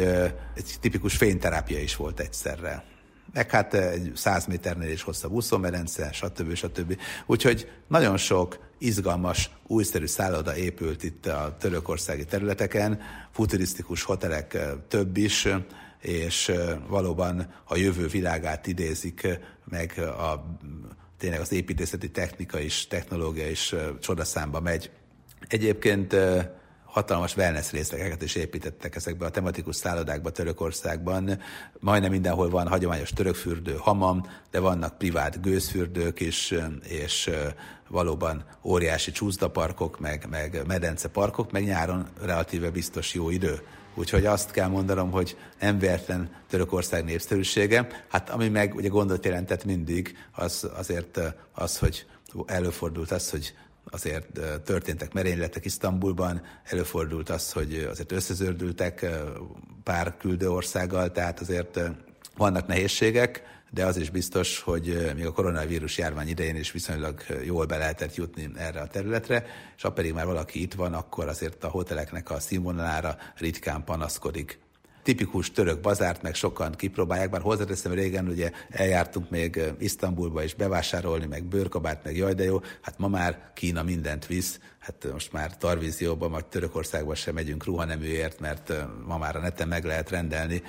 egy 0.55 0.74
tipikus 0.80 1.16
fényterápia 1.16 1.78
is 1.78 1.97
volt 1.97 2.20
egyszerre. 2.20 2.84
Meg 3.32 3.51
hát 3.51 3.74
egy 3.74 4.12
100 4.14 4.47
méternél 4.47 4.90
is 4.90 5.03
hosszabb 5.03 5.32
úszómedence, 5.32 6.12
stb. 6.12 6.55
stb. 6.55 6.99
Úgyhogy 7.26 7.70
nagyon 7.88 8.16
sok 8.16 8.59
izgalmas, 8.78 9.51
újszerű 9.66 10.07
szálloda 10.07 10.57
épült 10.57 11.03
itt 11.03 11.26
a 11.26 11.57
törökországi 11.59 12.24
területeken, 12.24 13.01
futurisztikus 13.32 14.03
hotelek 14.03 14.59
több 14.88 15.16
is, 15.16 15.49
és 16.01 16.53
valóban 16.88 17.55
a 17.64 17.76
jövő 17.76 18.07
világát 18.07 18.66
idézik 18.66 19.26
meg 19.64 19.99
a, 19.99 20.57
tényleg 21.25 21.43
az 21.43 21.53
építészeti 21.53 22.11
technika 22.11 22.59
is, 22.61 22.87
technológia 22.87 23.51
is 23.51 23.75
csodaszámba 24.01 24.61
megy. 24.61 24.91
Egyébként 25.49 26.16
hatalmas 26.85 27.37
wellness 27.37 27.70
részlegeket 27.70 28.22
is 28.22 28.35
építettek 28.35 28.95
ezekbe 28.95 29.27
a 29.27 29.31
tematikus 29.31 29.77
szállodákba 29.77 30.31
Törökországban. 30.31 31.41
Majdnem 31.81 32.11
mindenhol 32.11 32.51
van 32.51 32.68
hagyományos 32.68 33.11
törökfürdő, 33.11 33.77
hamam, 33.79 34.27
de 34.51 34.61
vannak 34.61 34.99
privát 34.99 35.41
gőzfürdők 35.41 36.20
is, 36.20 36.55
és 36.83 37.31
valóban 37.89 38.45
óriási 38.64 39.11
csúszdaparkok, 39.11 40.01
meg, 40.01 40.27
meg 40.31 40.62
medenceparkok, 40.66 41.53
meg 41.53 41.64
nyáron 41.64 42.07
relatíve 42.22 42.70
biztos 42.70 43.14
jó 43.14 43.31
idő. 43.31 43.61
Úgyhogy 43.95 44.26
azt 44.26 44.51
kell 44.51 44.68
mondanom, 44.68 45.11
hogy 45.11 45.36
nem 45.61 45.78
véletlen 45.78 46.30
Törökország 46.49 47.05
népszerűsége. 47.05 48.05
Hát 48.09 48.30
ami 48.30 48.49
meg 48.49 48.74
ugye 48.74 48.88
gondot 48.88 49.24
jelentett 49.24 49.64
mindig, 49.64 50.16
az 50.32 50.68
azért 50.76 51.20
az, 51.53 51.78
hogy 51.78 52.07
előfordult 52.47 53.11
az, 53.11 53.30
hogy 53.30 53.55
azért 53.90 54.40
történtek 54.64 55.12
merényletek 55.12 55.64
Isztambulban, 55.64 56.42
előfordult 56.64 57.30
az, 57.30 57.53
hogy 57.53 57.88
azért 57.90 58.12
összezördültek 58.12 59.07
pár 59.82 60.16
küldő 60.16 60.51
országgal, 60.51 61.12
tehát 61.12 61.40
azért 61.40 61.80
vannak 62.36 62.66
nehézségek, 62.66 63.42
de 63.75 63.87
az 63.87 63.97
is 63.97 64.11
biztos, 64.11 64.61
hogy 64.61 65.12
még 65.14 65.27
a 65.27 65.33
koronavírus 65.33 65.99
járvány 65.99 66.29
idején 66.29 66.57
is 66.57 66.72
viszonylag 66.72 67.20
jól 67.45 67.66
be 67.66 67.77
lehetett 67.77 68.14
jutni 68.14 68.51
erre 68.57 68.81
a 68.81 68.87
területre, 68.87 69.47
és 69.77 69.83
ha 69.83 69.93
pedig 69.93 70.12
már 70.12 70.27
valaki 70.27 70.62
itt 70.62 70.75
van, 70.75 70.95
akkor 70.95 71.29
azért 71.29 71.64
a 71.64 71.68
hoteleknek 71.68 72.31
a 72.31 72.41
színvonalára 72.41 73.16
ritkán 73.37 73.85
panaszkodik. 73.85 74.59
tipikus 75.03 75.51
török 75.51 75.81
bazárt, 75.81 76.22
meg 76.22 76.35
sokan 76.35 76.72
kipróbálják, 76.72 77.31
bár 77.31 77.41
hozzáteszem, 77.41 77.93
régen 77.93 78.29
ugye 78.29 78.51
eljártunk 78.70 79.31
még 79.31 79.61
Isztambulba 79.79 80.43
is 80.43 80.55
bevásárolni, 80.55 81.27
meg 81.27 81.45
bőrkabát, 81.45 82.05
meg 82.05 82.16
jaj, 82.16 82.35
de 82.35 82.45
jó, 82.45 82.61
hát 82.81 82.99
ma 82.99 83.09
már 83.09 83.51
Kína 83.55 83.83
mindent 83.83 84.27
visz, 84.27 84.61
hát 84.79 85.12
most 85.12 85.33
már 85.33 85.57
Tarvízióban, 85.57 86.31
vagy 86.31 86.47
Törökországban 86.47 87.14
sem 87.14 87.35
megyünk 87.35 87.64
ruhaneműért, 87.64 88.41
mert 88.41 88.72
ma 89.07 89.18
már 89.18 89.37
a 89.37 89.41
neten 89.41 89.68
meg 89.68 89.85
lehet 89.85 90.11
rendelni 90.11 90.62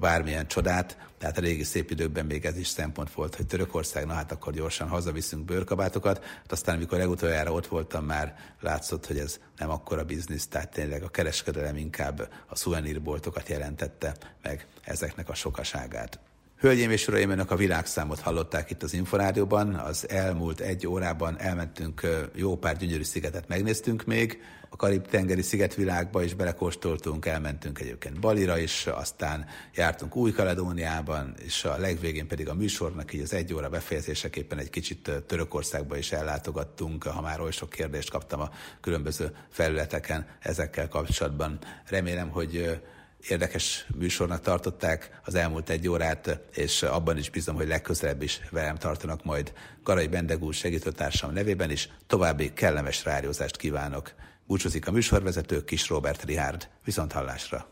bármilyen 0.00 0.46
csodát, 0.46 0.96
tehát 1.22 1.38
a 1.38 1.40
régi 1.40 1.62
szép 1.62 1.90
időkben 1.90 2.26
még 2.26 2.44
ez 2.44 2.56
is 2.56 2.66
szempont 2.66 3.12
volt, 3.12 3.34
hogy 3.34 3.46
Törökország, 3.46 4.06
na 4.06 4.12
hát 4.12 4.32
akkor 4.32 4.52
gyorsan 4.52 4.88
hazaviszünk 4.88 5.44
bőrkabátokat, 5.44 6.24
hát 6.24 6.52
aztán 6.52 6.76
amikor 6.76 6.98
legutoljára 6.98 7.52
ott 7.52 7.66
voltam, 7.66 8.04
már 8.04 8.34
látszott, 8.60 9.06
hogy 9.06 9.18
ez 9.18 9.40
nem 9.56 9.70
akkora 9.70 10.04
biznisz, 10.04 10.46
tehát 10.46 10.70
tényleg 10.70 11.02
a 11.02 11.08
kereskedelem 11.08 11.76
inkább 11.76 12.28
a 12.46 12.56
szuvenírboltokat 12.56 13.48
jelentette 13.48 14.16
meg 14.42 14.66
ezeknek 14.84 15.28
a 15.28 15.34
sokaságát. 15.34 16.18
Hölgyeim 16.58 16.90
és 16.90 17.08
uraim, 17.08 17.30
önök 17.30 17.50
a 17.50 17.56
világszámot 17.56 18.20
hallották 18.20 18.70
itt 18.70 18.82
az 18.82 18.94
Inforádióban. 18.94 19.74
Az 19.74 20.08
elmúlt 20.08 20.60
egy 20.60 20.86
órában 20.86 21.38
elmentünk 21.38 22.06
jó 22.34 22.56
pár 22.56 22.76
gyönyörű 22.76 23.02
szigetet, 23.02 23.48
megnéztünk 23.48 24.04
még. 24.04 24.42
A 24.72 24.76
Karib-tengeri 24.76 25.42
szigetvilágba 25.42 26.22
is 26.22 26.34
belekóstoltunk, 26.34 27.26
elmentünk 27.26 27.78
egyébként 27.80 28.20
Balira 28.20 28.58
is, 28.58 28.86
aztán 28.86 29.46
jártunk 29.74 30.16
Új-Kaledóniában, 30.16 31.34
és 31.44 31.64
a 31.64 31.76
legvégén 31.76 32.26
pedig 32.26 32.48
a 32.48 32.54
műsornak 32.54 33.12
így 33.12 33.20
az 33.20 33.32
egy 33.32 33.54
óra 33.54 33.68
befejezéseképpen 33.68 34.58
egy 34.58 34.70
kicsit 34.70 35.10
Törökországba 35.26 35.96
is 35.96 36.12
ellátogattunk, 36.12 37.04
ha 37.04 37.20
már 37.20 37.40
oly 37.40 37.50
sok 37.50 37.70
kérdést 37.70 38.10
kaptam 38.10 38.40
a 38.40 38.50
különböző 38.80 39.36
felületeken 39.50 40.26
ezekkel 40.40 40.88
kapcsolatban. 40.88 41.58
Remélem, 41.86 42.28
hogy 42.28 42.80
érdekes 43.28 43.86
műsornak 43.98 44.40
tartották 44.40 45.20
az 45.24 45.34
elmúlt 45.34 45.70
egy 45.70 45.88
órát, 45.88 46.40
és 46.54 46.82
abban 46.82 47.18
is 47.18 47.30
bízom, 47.30 47.54
hogy 47.54 47.68
legközelebb 47.68 48.22
is 48.22 48.40
velem 48.50 48.76
tartanak 48.76 49.24
majd 49.24 49.52
Garai 49.82 50.06
Bendegúr 50.06 50.54
segítőtársam 50.54 51.32
nevében 51.32 51.70
is. 51.70 51.88
További 52.06 52.52
kellemes 52.52 53.04
rádiózást 53.04 53.56
kívánok. 53.56 54.12
Búcsúzik 54.46 54.86
a 54.86 54.90
műsorvezető 54.90 55.64
Kis 55.64 55.88
Robert 55.88 56.24
Rihárd. 56.24 56.68
Viszont 56.84 57.12
hallásra! 57.12 57.71